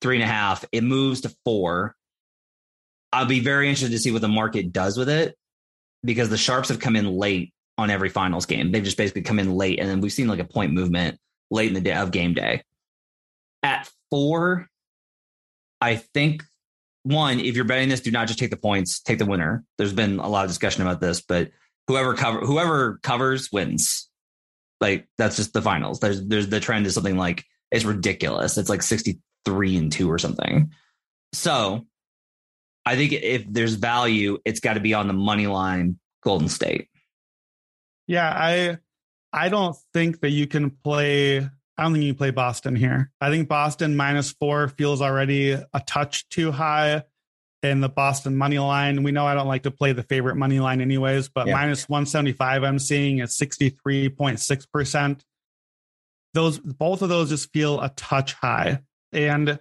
[0.00, 1.94] three and a half, it moves to four.
[3.12, 5.36] I'll be very interested to see what the market does with it
[6.02, 8.72] because the sharps have come in late on every finals game.
[8.72, 11.18] They've just basically come in late, and then we've seen like a point movement
[11.54, 12.62] late in the day of game day.
[13.62, 14.68] At four,
[15.80, 16.42] I think
[17.04, 19.64] one, if you're betting this, do not just take the points, take the winner.
[19.78, 21.50] There's been a lot of discussion about this, but
[21.86, 24.08] whoever cover whoever covers wins.
[24.80, 26.00] Like that's just the finals.
[26.00, 28.58] There's there's the trend is something like it's ridiculous.
[28.58, 30.70] It's like 63 and 2 or something.
[31.32, 31.84] So
[32.86, 36.88] I think if there's value, it's got to be on the money line Golden State.
[38.06, 38.78] Yeah, I
[39.34, 41.38] I don't think that you can play.
[41.38, 43.10] I don't think you can play Boston here.
[43.20, 47.02] I think Boston minus four feels already a touch too high
[47.64, 49.02] in the Boston money line.
[49.02, 51.54] We know I don't like to play the favorite money line anyways, but yeah.
[51.54, 55.20] minus 175 I'm seeing is 63.6%.
[56.34, 58.82] Those both of those just feel a touch high.
[59.12, 59.58] And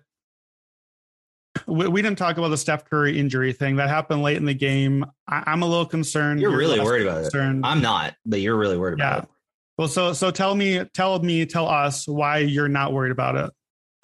[1.66, 4.54] we, we, didn't talk about the Steph Curry injury thing that happened late in the
[4.54, 5.06] game.
[5.28, 6.42] I, am a little concerned.
[6.42, 7.64] You're, you're really worried about concerned.
[7.64, 7.68] it.
[7.68, 9.30] I'm not, but you're really worried about it.
[9.78, 13.52] Well, so so tell me, tell me, tell us why you're not worried about it.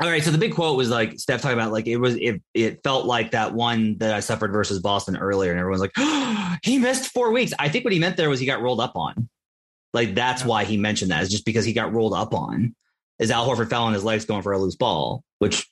[0.01, 0.23] All right.
[0.23, 3.05] So the big quote was like Steph talking about like it was it it felt
[3.05, 7.11] like that one that I suffered versus Boston earlier, and everyone's like, oh, he missed
[7.11, 7.53] four weeks.
[7.59, 9.29] I think what he meant there was he got rolled up on.
[9.93, 12.75] Like that's why he mentioned that is just because he got rolled up on.
[13.19, 15.67] Is Al Horford fell on his legs going for a loose ball, which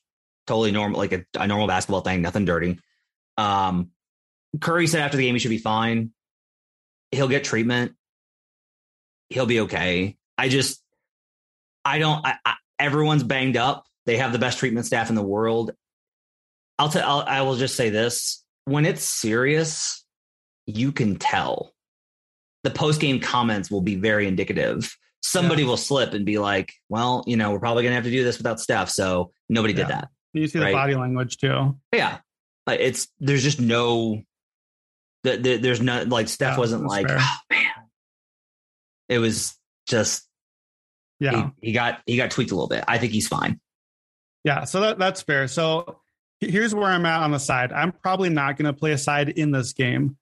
[0.45, 2.77] totally normal, like a, a normal basketball thing, nothing dirty.
[3.37, 3.91] Um,
[4.59, 6.11] Curry said after the game he should be fine.
[7.11, 7.93] He'll get treatment
[9.29, 10.17] he'll be okay.
[10.37, 10.81] I just,
[11.83, 12.25] I don't.
[12.25, 13.85] I, I, everyone's banged up.
[14.05, 15.71] They have the best treatment staff in the world.
[16.79, 17.21] I'll tell.
[17.21, 20.05] I will just say this: when it's serious,
[20.65, 21.73] you can tell.
[22.63, 24.95] The post game comments will be very indicative.
[25.21, 25.69] Somebody yeah.
[25.69, 28.23] will slip and be like, "Well, you know, we're probably going to have to do
[28.23, 29.79] this without Steph." So nobody yeah.
[29.79, 30.09] did that.
[30.33, 30.67] You see right?
[30.67, 31.77] the body language too.
[31.93, 32.19] Yeah,
[32.67, 34.21] it's there's just no.
[35.23, 37.66] The, the, there's no like Steph yeah, wasn't like, oh man,
[39.09, 39.55] it was
[39.87, 40.27] just
[41.19, 41.51] yeah.
[41.61, 42.83] He, he, got he got tweaked a little bit.
[42.87, 43.59] I think he's fine.
[44.43, 45.47] Yeah, so that, that's fair.
[45.47, 45.99] So
[46.39, 47.71] here's where I'm at on the side.
[47.71, 50.17] I'm probably not going to play a side in this game.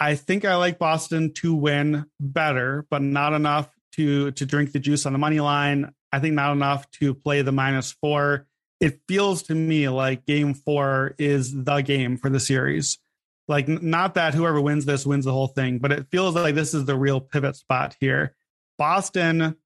[0.00, 4.80] I think I like Boston to win better, but not enough to to drink the
[4.80, 5.92] juice on the money line.
[6.12, 8.46] I think not enough to play the minus four.
[8.80, 12.98] It feels to me like game four is the game for the series.
[13.46, 16.72] Like, not that whoever wins this wins the whole thing, but it feels like this
[16.72, 18.34] is the real pivot spot here.
[18.78, 19.56] Boston,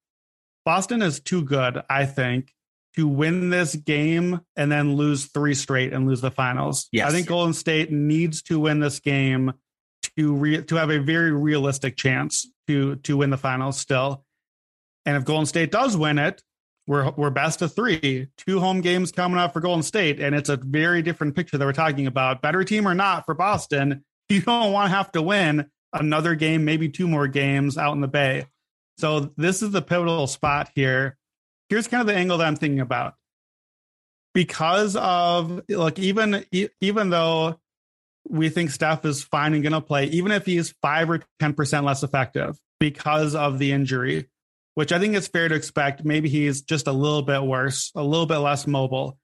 [0.65, 2.53] Boston is too good, I think,
[2.97, 6.89] to win this game and then lose three straight and lose the finals.
[6.91, 7.09] Yes.
[7.09, 9.53] I think Golden State needs to win this game
[10.17, 14.25] to re- to have a very realistic chance to to win the finals still.
[15.07, 16.43] And if Golden State does win it,
[16.89, 20.49] we're we're best of three, two home games coming up for Golden State, and it's
[20.49, 22.43] a very different picture that we're talking about.
[22.43, 26.65] Better team or not for Boston, you don't want to have to win another game,
[26.65, 28.47] maybe two more games out in the Bay.
[28.99, 31.17] So this is the pivotal spot here.
[31.69, 33.15] Here's kind of the angle that I'm thinking about.
[34.35, 36.45] because of like even
[36.81, 37.59] even though
[38.29, 41.55] we think Steph is fine and going to play, even if he's five or ten
[41.55, 44.29] percent less effective because of the injury,
[44.79, 46.05] which I think is fair to expect.
[46.05, 49.19] Maybe he's just a little bit worse, a little bit less mobile.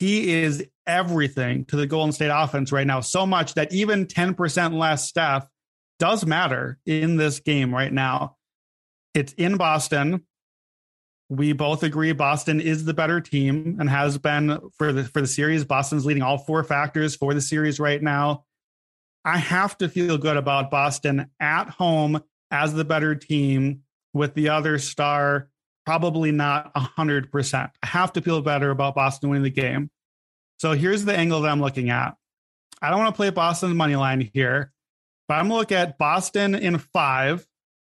[0.00, 4.76] He is everything to the Golden State offense right now, so much that even 10%
[4.76, 5.46] less Steph
[6.00, 8.34] does matter in this game right now.
[9.14, 10.26] It's in Boston.
[11.28, 15.28] We both agree Boston is the better team and has been for the for the
[15.28, 15.64] series.
[15.64, 18.42] Boston's leading all four factors for the series right now.
[19.24, 23.82] I have to feel good about Boston at home as the better team
[24.12, 25.48] with the other star
[25.86, 27.70] probably not 100%.
[27.82, 29.90] I have to feel better about Boston winning the game.
[30.58, 32.16] So here's the angle that I'm looking at.
[32.82, 34.72] I don't want to play Boston's money line here,
[35.26, 37.46] but I'm going to look at Boston in five.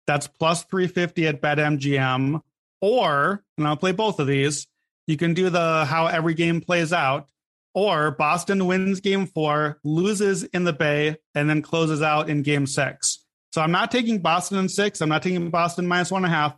[0.07, 2.41] That's plus 350 at BetMGM.
[2.81, 4.67] Or, and I'll play both of these,
[5.05, 7.27] you can do the how every game plays out.
[7.75, 12.65] Or Boston wins game four, loses in the Bay, and then closes out in game
[12.65, 13.25] six.
[13.51, 15.01] So I'm not taking Boston in six.
[15.01, 16.55] I'm not taking Boston minus one and a half.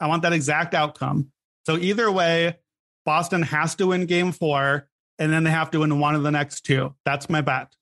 [0.00, 1.30] I want that exact outcome.
[1.66, 2.58] So either way,
[3.06, 4.88] Boston has to win game four,
[5.18, 6.94] and then they have to win one of the next two.
[7.04, 7.74] That's my bet.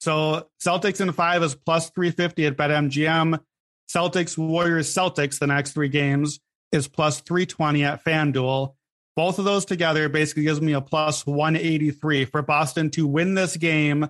[0.00, 3.40] So Celtics in five is plus 350 at BetMGM.
[3.88, 6.40] Celtics, Warriors, Celtics, the next three games
[6.72, 8.74] is plus 320 at FanDuel.
[9.16, 13.56] Both of those together basically gives me a plus 183 for Boston to win this
[13.56, 14.08] game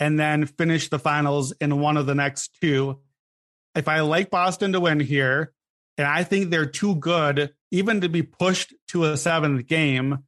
[0.00, 2.98] and then finish the finals in one of the next two.
[3.78, 5.52] If I like Boston to win here,
[5.96, 10.24] and I think they're too good even to be pushed to a seventh game,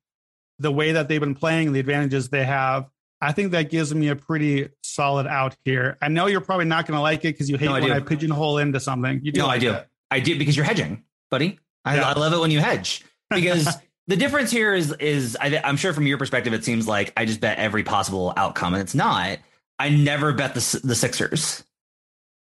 [0.61, 2.89] the way that they've been playing, the advantages they have,
[3.21, 5.99] I think that gives me a pretty solid out here.
[6.01, 7.97] I know you're probably not going to like it because you hate no, when I,
[7.97, 9.21] I pigeonhole into something.
[9.25, 9.73] You do no, like I do.
[9.73, 9.89] It.
[10.13, 11.59] I do because you're hedging, buddy.
[11.85, 12.09] I, yeah.
[12.09, 13.69] I love it when you hedge because
[14.07, 17.25] the difference here is is I, am sure from your perspective it seems like I
[17.25, 19.39] just bet every possible outcome and it's not.
[19.79, 21.65] I never bet the the Sixers.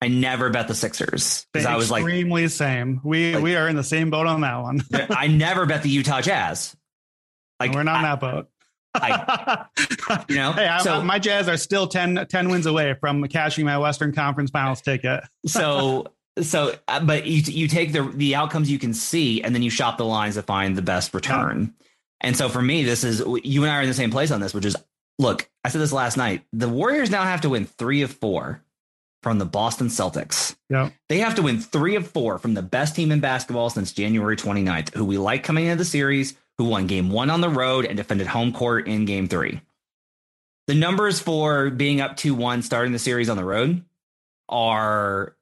[0.01, 3.01] I never bet the Sixers because I was like extremely same.
[3.03, 4.81] We like, we are in the same boat on that one.
[5.09, 6.75] I never bet the Utah Jazz.
[7.59, 8.49] Like we're not in that boat.
[8.93, 9.65] I,
[10.29, 13.65] you know, hey, I, so, my Jazz are still 10, 10 wins away from cashing
[13.65, 15.23] my Western Conference Finals ticket.
[15.45, 16.07] so
[16.41, 19.69] so, uh, but you you take the the outcomes you can see, and then you
[19.69, 21.73] shop the lines to find the best return.
[21.79, 21.87] Yeah.
[22.21, 24.39] And so for me, this is you and I are in the same place on
[24.39, 24.75] this, which is
[25.17, 25.49] look.
[25.63, 26.43] I said this last night.
[26.53, 28.63] The Warriors now have to win three of four
[29.27, 30.55] from the Boston Celtics.
[30.69, 30.91] Yeah.
[31.09, 34.37] They have to win three of four from the best team in basketball since January
[34.37, 37.83] 29th, who we like coming into the series, who won game one on the road
[37.83, 39.59] and defended home court in game three.
[40.67, 43.83] The numbers for being up 2 1 starting the series on the road
[44.47, 45.35] are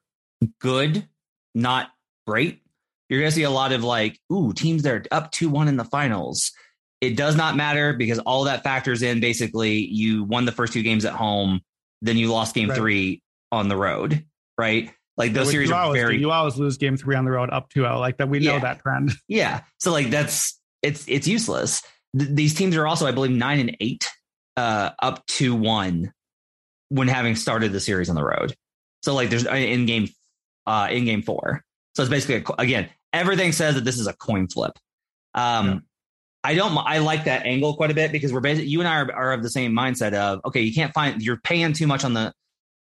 [0.60, 1.08] good,
[1.54, 1.92] not
[2.26, 2.64] great.
[3.08, 5.68] You're going to see a lot of like, ooh, teams that are up 2 1
[5.68, 6.54] in the finals.
[7.02, 10.82] It does not matter because all that factors in basically you won the first two
[10.82, 11.62] games at home,
[12.02, 12.78] then you lost game right.
[12.80, 13.22] three
[13.56, 14.26] on the road,
[14.58, 14.92] right?
[15.18, 16.20] Like those series are always, very.
[16.20, 18.00] You always lose game three on the road up 2 0.
[18.00, 18.60] Like that, we know yeah.
[18.60, 19.14] that trend.
[19.28, 19.62] Yeah.
[19.80, 21.82] So, like, that's it's it's useless.
[22.18, 24.10] Th- these teams are also, I believe, nine and eight,
[24.58, 26.12] uh, up to one
[26.90, 28.56] when having started the series on the road.
[29.04, 30.10] So, like, there's in game
[30.68, 31.64] uh, in game four.
[31.96, 34.78] So it's basically a, again everything says that this is a coin flip.
[35.34, 35.80] Um, yeah.
[36.44, 36.78] I don't.
[36.78, 39.34] I like that angle quite a bit because we're basically you and I are, are
[39.34, 42.34] of the same mindset of okay, you can't find you're paying too much on the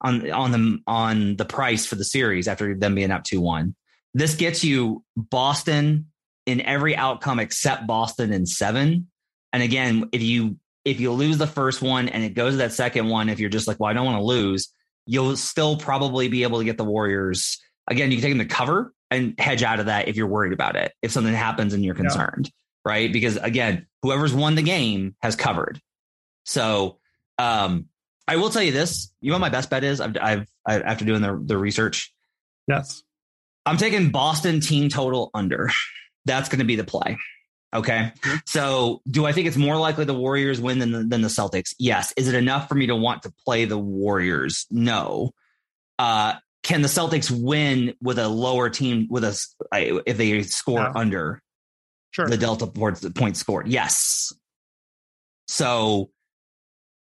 [0.04, 3.76] on on the on the price for the series after them being up two one.
[4.14, 6.08] This gets you Boston
[6.46, 9.10] in every outcome except Boston in seven.
[9.52, 12.74] And again, if you if you lose the first one and it goes to that
[12.74, 14.74] second one, if you're just like, well, I don't want to lose,
[15.06, 18.54] you'll still probably be able to get the Warriors again, you can take them to
[18.54, 20.94] cover and hedge out of that if you're worried about it.
[21.02, 22.92] If something happens and you're concerned, yeah.
[22.92, 23.14] right?
[23.14, 25.80] Because again, whoever's won the game has covered.
[26.46, 27.00] So
[27.38, 27.88] um,
[28.28, 30.00] I will tell you this: you know what my best bet is?
[30.00, 32.14] I've, I've I, after doing the the research.
[32.68, 33.04] Yes,
[33.66, 35.70] I'm taking Boston team total under.
[36.26, 37.18] That's going to be the play.
[37.74, 38.12] Okay.
[38.22, 38.36] Mm-hmm.
[38.46, 41.74] So do I think it's more likely the Warriors win than the, than the Celtics?
[41.80, 42.14] Yes.
[42.16, 44.68] Is it enough for me to want to play the Warriors?
[44.70, 45.32] No.
[45.98, 50.92] Uh, can the Celtics win with a lower team with a if they score yeah.
[50.96, 51.42] under
[52.12, 52.28] sure.
[52.28, 53.68] the delta points scored?
[53.68, 54.32] Yes.
[55.48, 56.10] So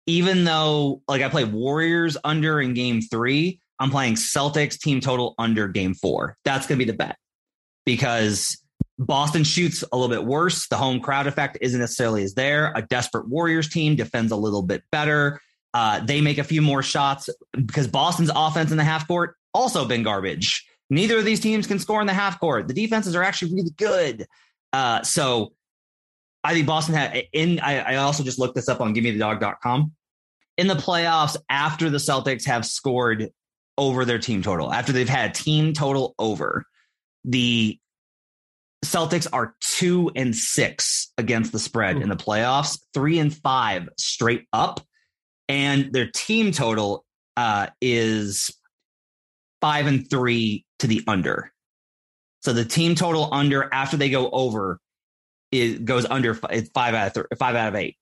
[0.06, 5.34] even though like I play Warriors under in game three, I'm playing Celtics team total
[5.38, 6.36] under game four.
[6.44, 7.16] That's going to be the bet
[7.84, 8.62] because
[8.98, 10.68] Boston shoots a little bit worse.
[10.68, 12.72] The home crowd effect isn't necessarily as there.
[12.74, 15.40] A desperate Warriors team defends a little bit better.
[15.74, 19.84] Uh, they make a few more shots because Boston's offense in the half court also
[19.84, 20.66] been garbage.
[20.88, 22.68] Neither of these teams can score in the half court.
[22.68, 24.26] The defenses are actually really good.
[24.72, 25.52] Uh, so
[26.46, 27.58] I think Boston had in.
[27.58, 29.92] I, I also just looked this up on GiveMeTheDog.com.
[30.58, 33.30] In the playoffs, after the Celtics have scored
[33.76, 36.64] over their team total, after they've had a team total over,
[37.24, 37.78] the
[38.84, 42.02] Celtics are two and six against the spread Ooh.
[42.02, 44.80] in the playoffs, three and five straight up,
[45.48, 47.04] and their team total
[47.36, 48.56] uh, is
[49.60, 51.52] five and three to the under.
[52.42, 54.78] So the team total under after they go over
[55.52, 57.96] it goes under five out of th- five out of eight.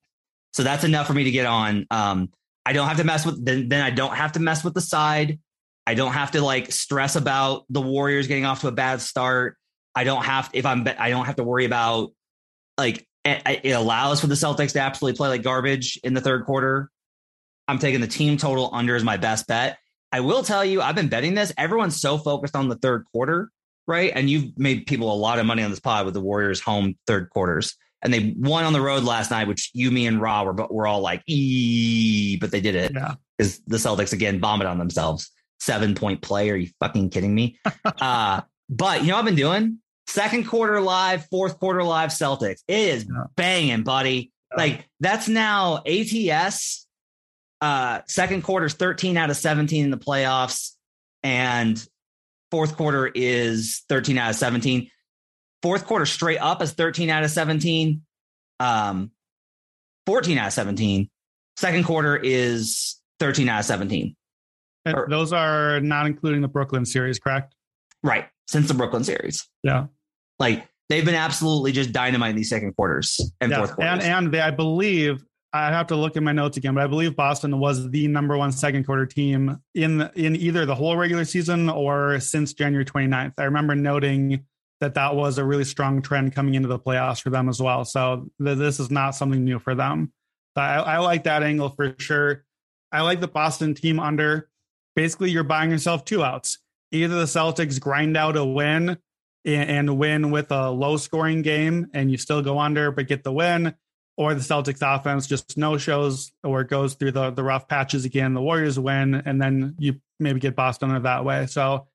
[0.53, 1.86] So that's enough for me to get on.
[1.90, 2.30] Um,
[2.64, 3.68] I don't have to mess with then.
[3.68, 5.38] Then I don't have to mess with the side.
[5.86, 9.57] I don't have to like stress about the Warriors getting off to a bad start.
[9.95, 12.12] I don't have if I'm I don't have to worry about
[12.78, 16.90] like it allows for the Celtics to absolutely play like garbage in the third quarter.
[17.66, 19.78] I'm taking the team total under as my best bet.
[20.12, 21.53] I will tell you, I've been betting this.
[21.57, 23.51] Everyone's so focused on the third quarter
[23.87, 24.12] right?
[24.14, 26.97] And you've made people a lot of money on this pod with the Warriors home
[27.07, 27.76] third quarters.
[28.03, 30.72] And they won on the road last night, which you, me, and Raw were, but
[30.72, 32.93] were all like, ee, but they did it.
[32.95, 33.14] Yeah.
[33.39, 35.30] Because the Celtics again vomit on themselves.
[35.59, 36.51] Seven point play.
[36.51, 37.59] Are you fucking kidding me?
[37.85, 39.78] uh, but you know I've been doing?
[40.07, 42.61] Second quarter live, fourth quarter live Celtics.
[42.68, 43.24] It is yeah.
[43.37, 44.32] banging, buddy.
[44.53, 44.62] Yeah.
[44.62, 46.87] Like that's now ATS.
[47.61, 50.72] Uh, second quarter's 13 out of 17 in the playoffs.
[51.22, 51.82] And
[52.55, 54.88] Fourth quarter is 13 out of 17.
[55.61, 58.02] Fourth quarter straight up is 13 out of 17.
[58.61, 59.11] Um,
[60.07, 61.11] 14 out of 17.
[61.57, 64.14] Second quarter is 13 out of 17.
[64.86, 67.57] Or, those are not including the Brooklyn series, correct?
[68.05, 68.26] Right.
[68.46, 69.48] Since the Brooklyn series.
[69.64, 69.86] Yeah.
[70.38, 73.94] Like they've been absolutely just dynamite in these second quarters and fourth quarters.
[73.94, 75.24] And, and they, I believe
[75.55, 78.36] I have to look at my notes again, but I believe Boston was the number
[78.36, 83.34] one second quarter team in in either the whole regular season or since January 29th.
[83.38, 84.46] I remember noting
[84.80, 87.84] that that was a really strong trend coming into the playoffs for them as well.
[87.84, 90.12] So th- this is not something new for them.
[90.57, 92.44] I, I like that angle for sure.
[92.90, 94.48] I like the Boston team under.
[94.96, 96.59] Basically, you're buying yourself two outs.
[96.90, 98.98] Either the Celtics grind out a win
[99.44, 103.22] and, and win with a low scoring game and you still go under but get
[103.22, 103.74] the win
[104.17, 108.35] or the Celtics offense just no shows or goes through the, the rough patches again.
[108.35, 111.47] The Warriors win, and then you maybe get Boston that way.
[111.47, 111.89] So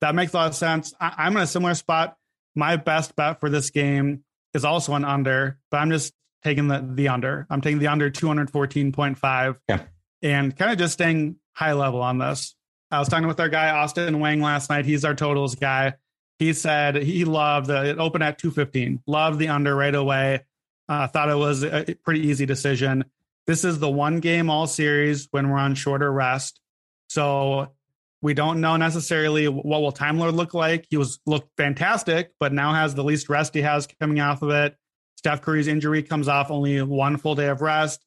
[0.00, 0.94] that makes a lot of sense.
[1.00, 2.16] I, am in a similar spot.
[2.54, 6.14] My best bet for this game is also an under, but I'm just
[6.44, 7.46] taking the, the under.
[7.50, 9.82] I'm taking the under 214.5 yeah.
[10.22, 12.54] and kind of just staying high level on this.
[12.90, 14.84] I was talking with our guy, Austin Wang, last night.
[14.84, 15.94] He's our totals guy.
[16.38, 20.44] He said he loved the, it opened at 215, loved the under right away
[20.88, 23.04] uh, thought it was a pretty easy decision.
[23.46, 26.60] This is the one game all series when we're on shorter rest.
[27.08, 27.72] So
[28.22, 30.86] we don't know necessarily what will Time Lord look like.
[30.90, 34.50] He was looked fantastic, but now has the least rest he has coming off of
[34.50, 34.76] it.
[35.16, 38.04] Steph Curry's injury comes off only one full day of rest.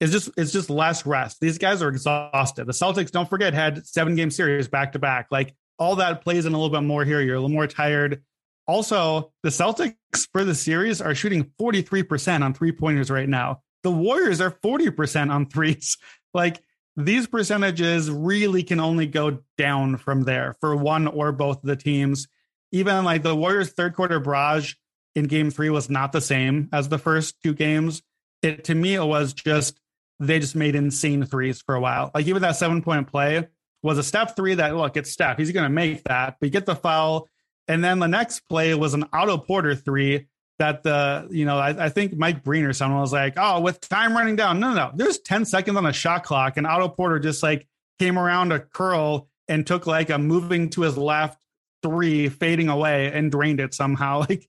[0.00, 1.38] It's just it's just less rest.
[1.40, 2.66] These guys are exhausted.
[2.66, 5.28] The Celtics, don't forget, had seven game series back to back.
[5.30, 7.20] Like all that plays in a little bit more here.
[7.20, 8.22] You're a little more tired.
[8.70, 13.62] Also, the Celtics for the series are shooting 43% on three pointers right now.
[13.82, 15.98] The Warriors are 40% on threes.
[16.32, 16.62] Like
[16.96, 21.74] these percentages really can only go down from there for one or both of the
[21.74, 22.28] teams.
[22.70, 24.74] Even like the Warriors' third quarter barrage
[25.16, 28.00] in game three was not the same as the first two games.
[28.42, 29.80] It to me, it was just
[30.20, 32.12] they just made insane threes for a while.
[32.14, 33.48] Like even that seven point play
[33.82, 35.36] was a step three that look, it's Steph.
[35.36, 37.26] He's gonna make that, but you get the foul
[37.70, 40.26] and then the next play was an Otto Porter three
[40.58, 43.80] that the, you know, I, I think Mike Breen or someone was like, oh, with
[43.80, 44.58] time running down.
[44.58, 44.90] No, no, no.
[44.92, 46.56] There's 10 seconds on the shot clock.
[46.56, 47.68] And Otto Porter just like
[48.00, 51.40] came around a curl and took like a moving to his left
[51.84, 54.24] three, fading away and drained it somehow.
[54.28, 54.48] Like,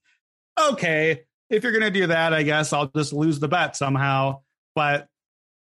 [0.60, 4.42] okay, if you're to do that, I guess I'll just lose the bet somehow.
[4.74, 5.08] But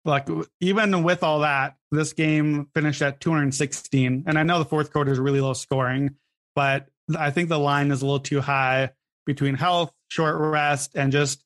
[0.06, 0.26] like,
[0.62, 4.24] even with all that, this game finished at 216.
[4.26, 6.16] And I know the fourth quarter is really low scoring,
[6.56, 6.86] but
[7.16, 8.90] I think the line is a little too high
[9.26, 11.44] between health, short rest, and just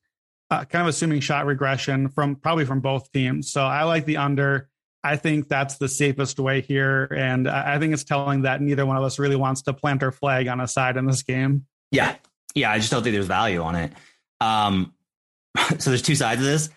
[0.51, 3.51] uh, kind of assuming shot regression from probably from both teams.
[3.51, 4.69] So I like the under.
[5.03, 7.05] I think that's the safest way here.
[7.05, 10.11] And I think it's telling that neither one of us really wants to plant our
[10.11, 11.67] flag on a side in this game.
[11.93, 12.17] Yeah.
[12.55, 12.73] Yeah.
[12.73, 13.93] I just don't think there's value on it.
[14.41, 14.93] Um,
[15.79, 16.71] so there's two sides of this.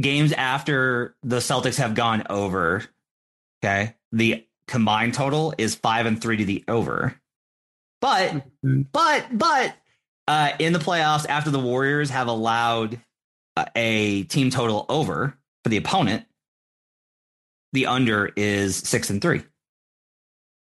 [0.00, 2.84] Games after the Celtics have gone over,
[3.64, 7.14] okay, the combined total is five and three to the over.
[8.06, 8.82] But mm-hmm.
[8.92, 9.74] but but
[10.28, 13.00] uh, in the playoffs, after the Warriors have allowed
[13.56, 16.24] uh, a team total over for the opponent,
[17.72, 19.42] the under is six and three.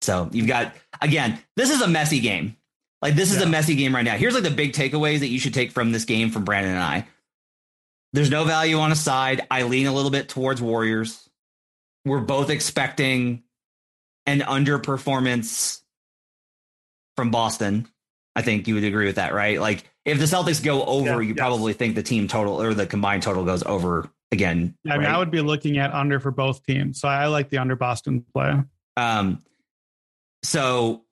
[0.01, 0.73] So you've got
[1.03, 2.57] again, this is a messy game.
[3.03, 3.45] Like this is yeah.
[3.45, 4.17] a messy game right now.
[4.17, 6.81] Here's like the big takeaways that you should take from this game from Brandon and
[6.81, 7.07] I.
[8.11, 9.45] There's no value on a side.
[9.51, 11.29] I lean a little bit towards Warriors.
[12.05, 13.43] We're both expecting
[14.25, 15.83] an underperformance
[17.15, 17.87] from Boston.
[18.35, 19.59] I think you would agree with that, right?
[19.59, 21.37] Like if the Celtics go over, Yeah, you yes.
[21.37, 24.75] probably think the team total or the combined total goes over again.
[24.85, 25.15] I mean, right?
[25.15, 26.99] I would be looking at under for both teams.
[26.99, 28.53] So I like the under Boston play.
[28.97, 29.41] Um,
[30.43, 31.03] so,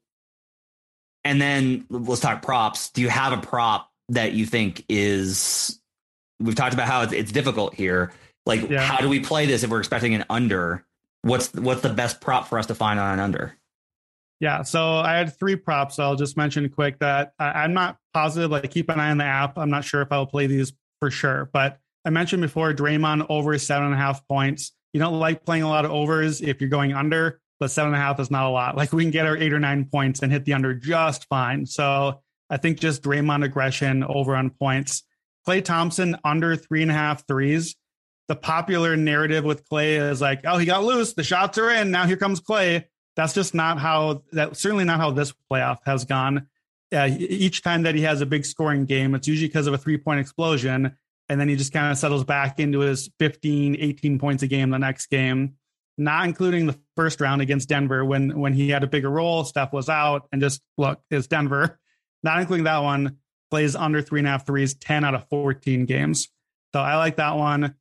[1.23, 2.89] and then let's talk props.
[2.91, 5.79] Do you have a prop that you think is?
[6.39, 8.11] We've talked about how it's, it's difficult here.
[8.45, 8.81] Like, Yeah.
[8.81, 10.85] how do we play this if we're expecting an under?
[11.21, 13.57] What's what's the best prop for us to find on an under?
[14.43, 14.63] Yeah.
[14.63, 15.99] So I had three props.
[15.99, 18.51] I'll just mention quick that I, I'm not positive.
[18.51, 19.57] Like, keep an eye on the app.
[19.57, 21.49] I'm not sure if I'll play these for sure.
[21.53, 24.73] But I mentioned before Draymond over seven and a half points.
[24.91, 27.95] You don't like playing a lot of overs if you're going under, but seven and
[27.95, 28.75] a half is not a lot.
[28.75, 31.65] Like, we can get our eight or nine points and hit the under just fine.
[31.65, 32.19] So
[32.49, 35.03] I think just Draymond aggression over on points.
[35.47, 37.77] Klay Thompson under three and a half threes.
[38.27, 41.13] The popular narrative with Klay is like, oh, he got loose.
[41.13, 41.91] The shots are in.
[41.91, 46.05] Now here comes Klay that's just not how that certainly not how this playoff has
[46.05, 46.47] gone.
[46.93, 49.77] Uh, each time that he has a big scoring game it's usually because of a
[49.79, 50.95] three point explosion
[51.27, 54.69] and then he just kind of settles back into his 15 18 points a game
[54.69, 55.55] the next game
[55.97, 59.73] not including the first round against denver when when he had a bigger role steph
[59.73, 61.79] was out and just look it's denver.
[62.23, 63.17] Not including that one
[63.51, 66.29] plays under three and a half threes 10 out of 14 games.
[66.73, 67.75] So i like that one.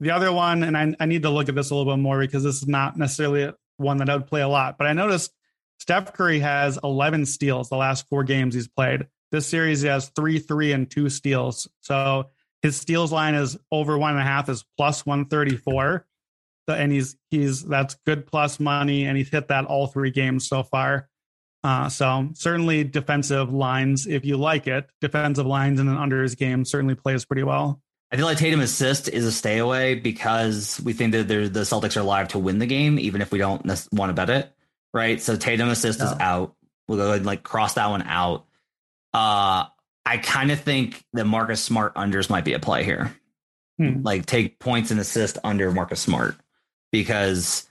[0.00, 2.18] The other one and i, I need to look at this a little bit more
[2.18, 4.78] because this is not necessarily one that I would play a lot.
[4.78, 5.32] But I noticed
[5.78, 9.06] Steph Curry has 11 steals the last four games he's played.
[9.32, 11.68] This series he has three, three, and two steals.
[11.80, 12.30] So
[12.62, 16.06] his steals line is over one and a half is plus 134.
[16.68, 20.62] And he's he's that's good plus money, and he's hit that all three games so
[20.62, 21.10] far.
[21.62, 26.64] Uh, so certainly defensive lines, if you like it, defensive lines in an unders game
[26.64, 27.82] certainly plays pretty well.
[28.14, 31.62] I feel like Tatum assist is a stay away because we think that they're, the
[31.62, 34.54] Celtics are live to win the game, even if we don't want to bet it.
[34.92, 35.20] Right.
[35.20, 36.54] So Tatum assist is out.
[36.86, 38.46] We'll go ahead and like cross that one out.
[39.12, 39.66] Uh,
[40.06, 43.12] I kind of think that Marcus Smart unders might be a play here.
[43.78, 44.02] Hmm.
[44.04, 46.36] Like take points and assist under Marcus Smart
[46.92, 47.68] because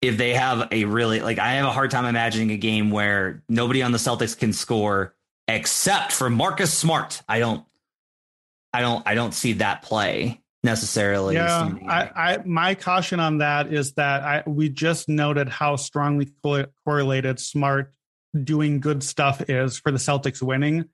[0.00, 3.42] if they have a really like I have a hard time imagining a game where
[3.48, 5.16] nobody on the Celtics can score
[5.48, 7.20] except for Marcus Smart.
[7.28, 7.65] I don't
[8.76, 11.34] I don't I don't see that play necessarily.
[11.36, 12.10] Yeah, I.
[12.34, 17.40] I my caution on that is that I we just noted how strongly co- correlated
[17.40, 17.92] smart
[18.44, 20.84] doing good stuff is for the Celtics winning,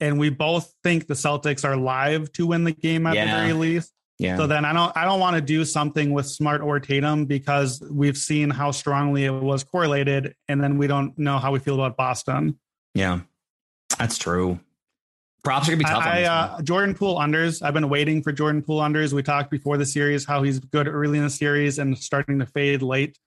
[0.00, 3.36] and we both think the Celtics are live to win the game at the Yeah.
[3.40, 3.92] very least.
[4.18, 4.36] yeah.
[4.36, 7.80] So then I don't I don't want to do something with Smart or Tatum because
[7.88, 11.74] we've seen how strongly it was correlated, and then we don't know how we feel
[11.76, 12.58] about Boston.
[12.94, 13.20] yeah.
[13.98, 14.60] That's true.
[15.44, 16.04] Props are gonna be tough.
[16.04, 16.62] on I, uh.
[16.62, 17.62] Jordan Poole unders.
[17.62, 19.12] I've been waiting for Jordan Poole unders.
[19.12, 22.46] We talked before the series how he's good early in the series and starting to
[22.46, 23.18] fade late.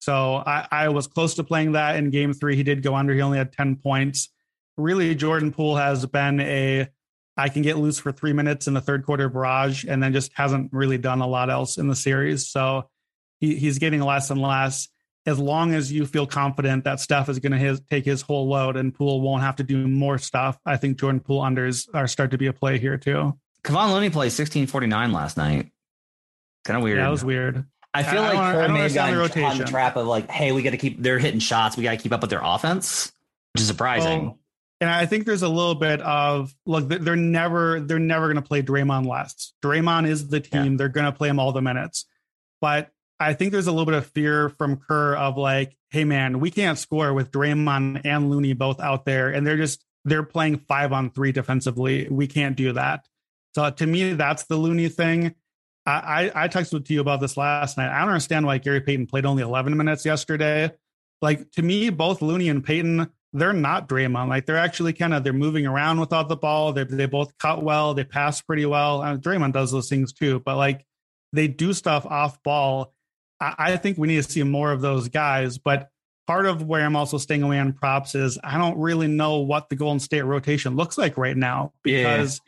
[0.00, 2.56] So I, I was close to playing that in game three.
[2.56, 3.14] He did go under.
[3.14, 4.30] He only had 10 points.
[4.76, 6.88] Really, Jordan Poole has been a
[7.36, 10.32] I can get loose for three minutes in the third quarter barrage and then just
[10.34, 12.48] hasn't really done a lot else in the series.
[12.48, 12.88] So
[13.40, 14.88] he, he's getting less and less.
[15.24, 18.76] As long as you feel confident that Steph is going to take his whole load
[18.76, 22.32] and Poole won't have to do more stuff, I think Jordan Poole unders are start
[22.32, 23.38] to be a play here too.
[23.62, 25.70] Kevon Looney played 1649 last night.
[26.64, 26.98] Kind of weird.
[26.98, 27.64] Yeah, that was weird.
[27.94, 29.96] I feel I like don't- I Kerr don't may have gotten the in the trap
[29.96, 31.00] of like, hey, we got to keep.
[31.00, 31.76] They're hitting shots.
[31.76, 33.12] We got to keep up with their offense,
[33.52, 34.26] which is surprising.
[34.30, 34.38] Oh,
[34.80, 36.88] and I think there's a little bit of look.
[36.88, 39.52] they're- never they're never going to play Draymond less.
[39.62, 40.76] Draymond is the team.
[40.76, 42.06] They're going to play him all the minutes.
[42.60, 42.90] But
[43.22, 46.50] I think there's a little bit of fear from Kerr of like, hey man, we
[46.50, 50.92] can't score with Draymond and Looney both out there, and they're just they're playing five
[50.92, 52.08] on three defensively.
[52.10, 53.06] We can't do that.
[53.54, 55.34] So to me, that's the Looney thing.
[55.84, 57.90] I, I, texted to you about this last night.
[57.90, 60.70] I don't understand why Gary Payton played only 11 minutes yesterday.
[61.20, 64.28] Like to me, both Looney and Payton, they're not Draymond.
[64.28, 66.72] Like they're actually kind of they're moving around without the ball.
[66.72, 67.94] They they both cut well.
[67.94, 69.02] They pass pretty well.
[69.02, 70.84] Uh, Draymond does those things too, but like
[71.32, 72.91] they do stuff off ball.
[73.42, 75.58] I, I think we need to see more of those guys.
[75.58, 75.88] But
[76.26, 79.68] part of where I'm also staying away on props is I don't really know what
[79.68, 81.98] the Golden State rotation looks like right now Yeah.
[82.16, 82.40] because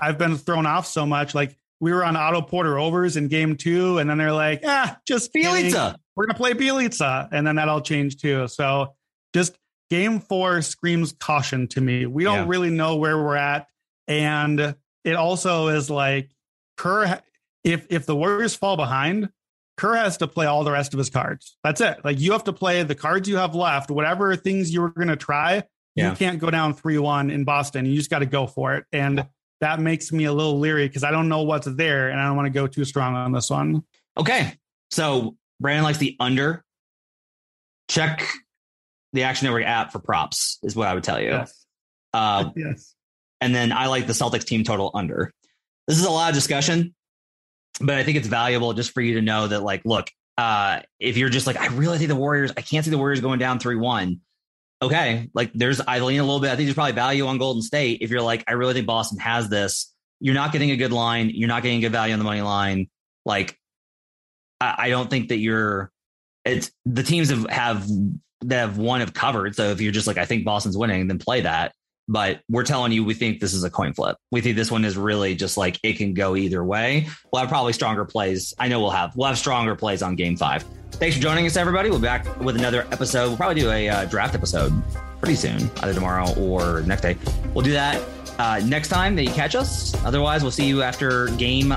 [0.00, 1.34] I've been thrown off so much.
[1.34, 4.98] Like we were on Otto Porter overs in game two, and then they're like, ah,
[5.06, 5.32] just.
[5.34, 5.94] Bjelica.
[6.16, 8.48] We're gonna play Bjelica, and then that all changed too.
[8.48, 8.94] So
[9.34, 9.56] just
[9.90, 12.06] game four screams caution to me.
[12.06, 12.44] We don't Yeah.
[12.48, 13.68] really know where we're at,
[14.08, 14.74] and
[15.04, 16.30] it also is like
[16.76, 17.20] Kerr.
[17.64, 19.28] If if the Warriors fall behind,
[19.78, 21.56] Kerr has to play all the rest of his cards.
[21.64, 22.04] That's it.
[22.04, 25.16] Like you have to play the cards you have left, whatever things you were gonna
[25.16, 25.62] try.
[25.94, 26.10] Yeah.
[26.10, 27.86] You can't go down three one in Boston.
[27.86, 28.84] You just got to go for it.
[28.92, 29.26] And
[29.60, 32.36] that makes me a little leery because I don't know what's there and I don't
[32.36, 33.82] want to go too strong on this one.
[34.16, 34.54] Okay.
[34.90, 36.62] So Brandon likes the under.
[37.88, 38.28] Check
[39.12, 41.30] the Action Network app for props, is what I would tell you.
[41.30, 41.66] Yes.
[42.12, 42.94] Uh, yes.
[43.40, 45.32] and then I like the Celtics team total under.
[45.88, 46.94] This is a lot of discussion,
[47.80, 51.16] but I think it's valuable just for you to know that, like, look, uh, if
[51.16, 53.58] you're just like, I really think the Warriors, I can't see the Warriors going down
[53.58, 54.20] 3 1.
[54.80, 55.28] Okay.
[55.34, 56.50] Like, there's, I lean a little bit.
[56.50, 57.98] I think there's probably value on Golden State.
[58.00, 61.30] If you're like, I really think Boston has this, you're not getting a good line.
[61.34, 62.88] You're not getting good value on the money line.
[63.24, 63.58] Like,
[64.60, 65.90] I, I don't think that you're,
[66.44, 67.88] it's the teams have, have,
[68.42, 69.56] that have won have covered.
[69.56, 71.72] So if you're just like, I think Boston's winning, then play that
[72.08, 74.16] but we're telling you we think this is a coin flip.
[74.32, 77.06] We think this one is really just like it can go either way.
[77.32, 78.54] We'll have probably stronger plays.
[78.58, 80.64] I know we'll have we'll have stronger plays on game five.
[80.92, 81.90] Thanks for joining us, everybody.
[81.90, 83.28] We'll be back with another episode.
[83.28, 84.72] We'll probably do a uh, draft episode
[85.20, 87.16] pretty soon, either tomorrow or next day.
[87.54, 88.02] We'll do that
[88.38, 89.94] uh, next time that you catch us.
[90.04, 91.74] Otherwise, we'll see you after game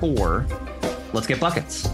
[0.00, 0.46] four.
[1.12, 1.88] Let's get buckets.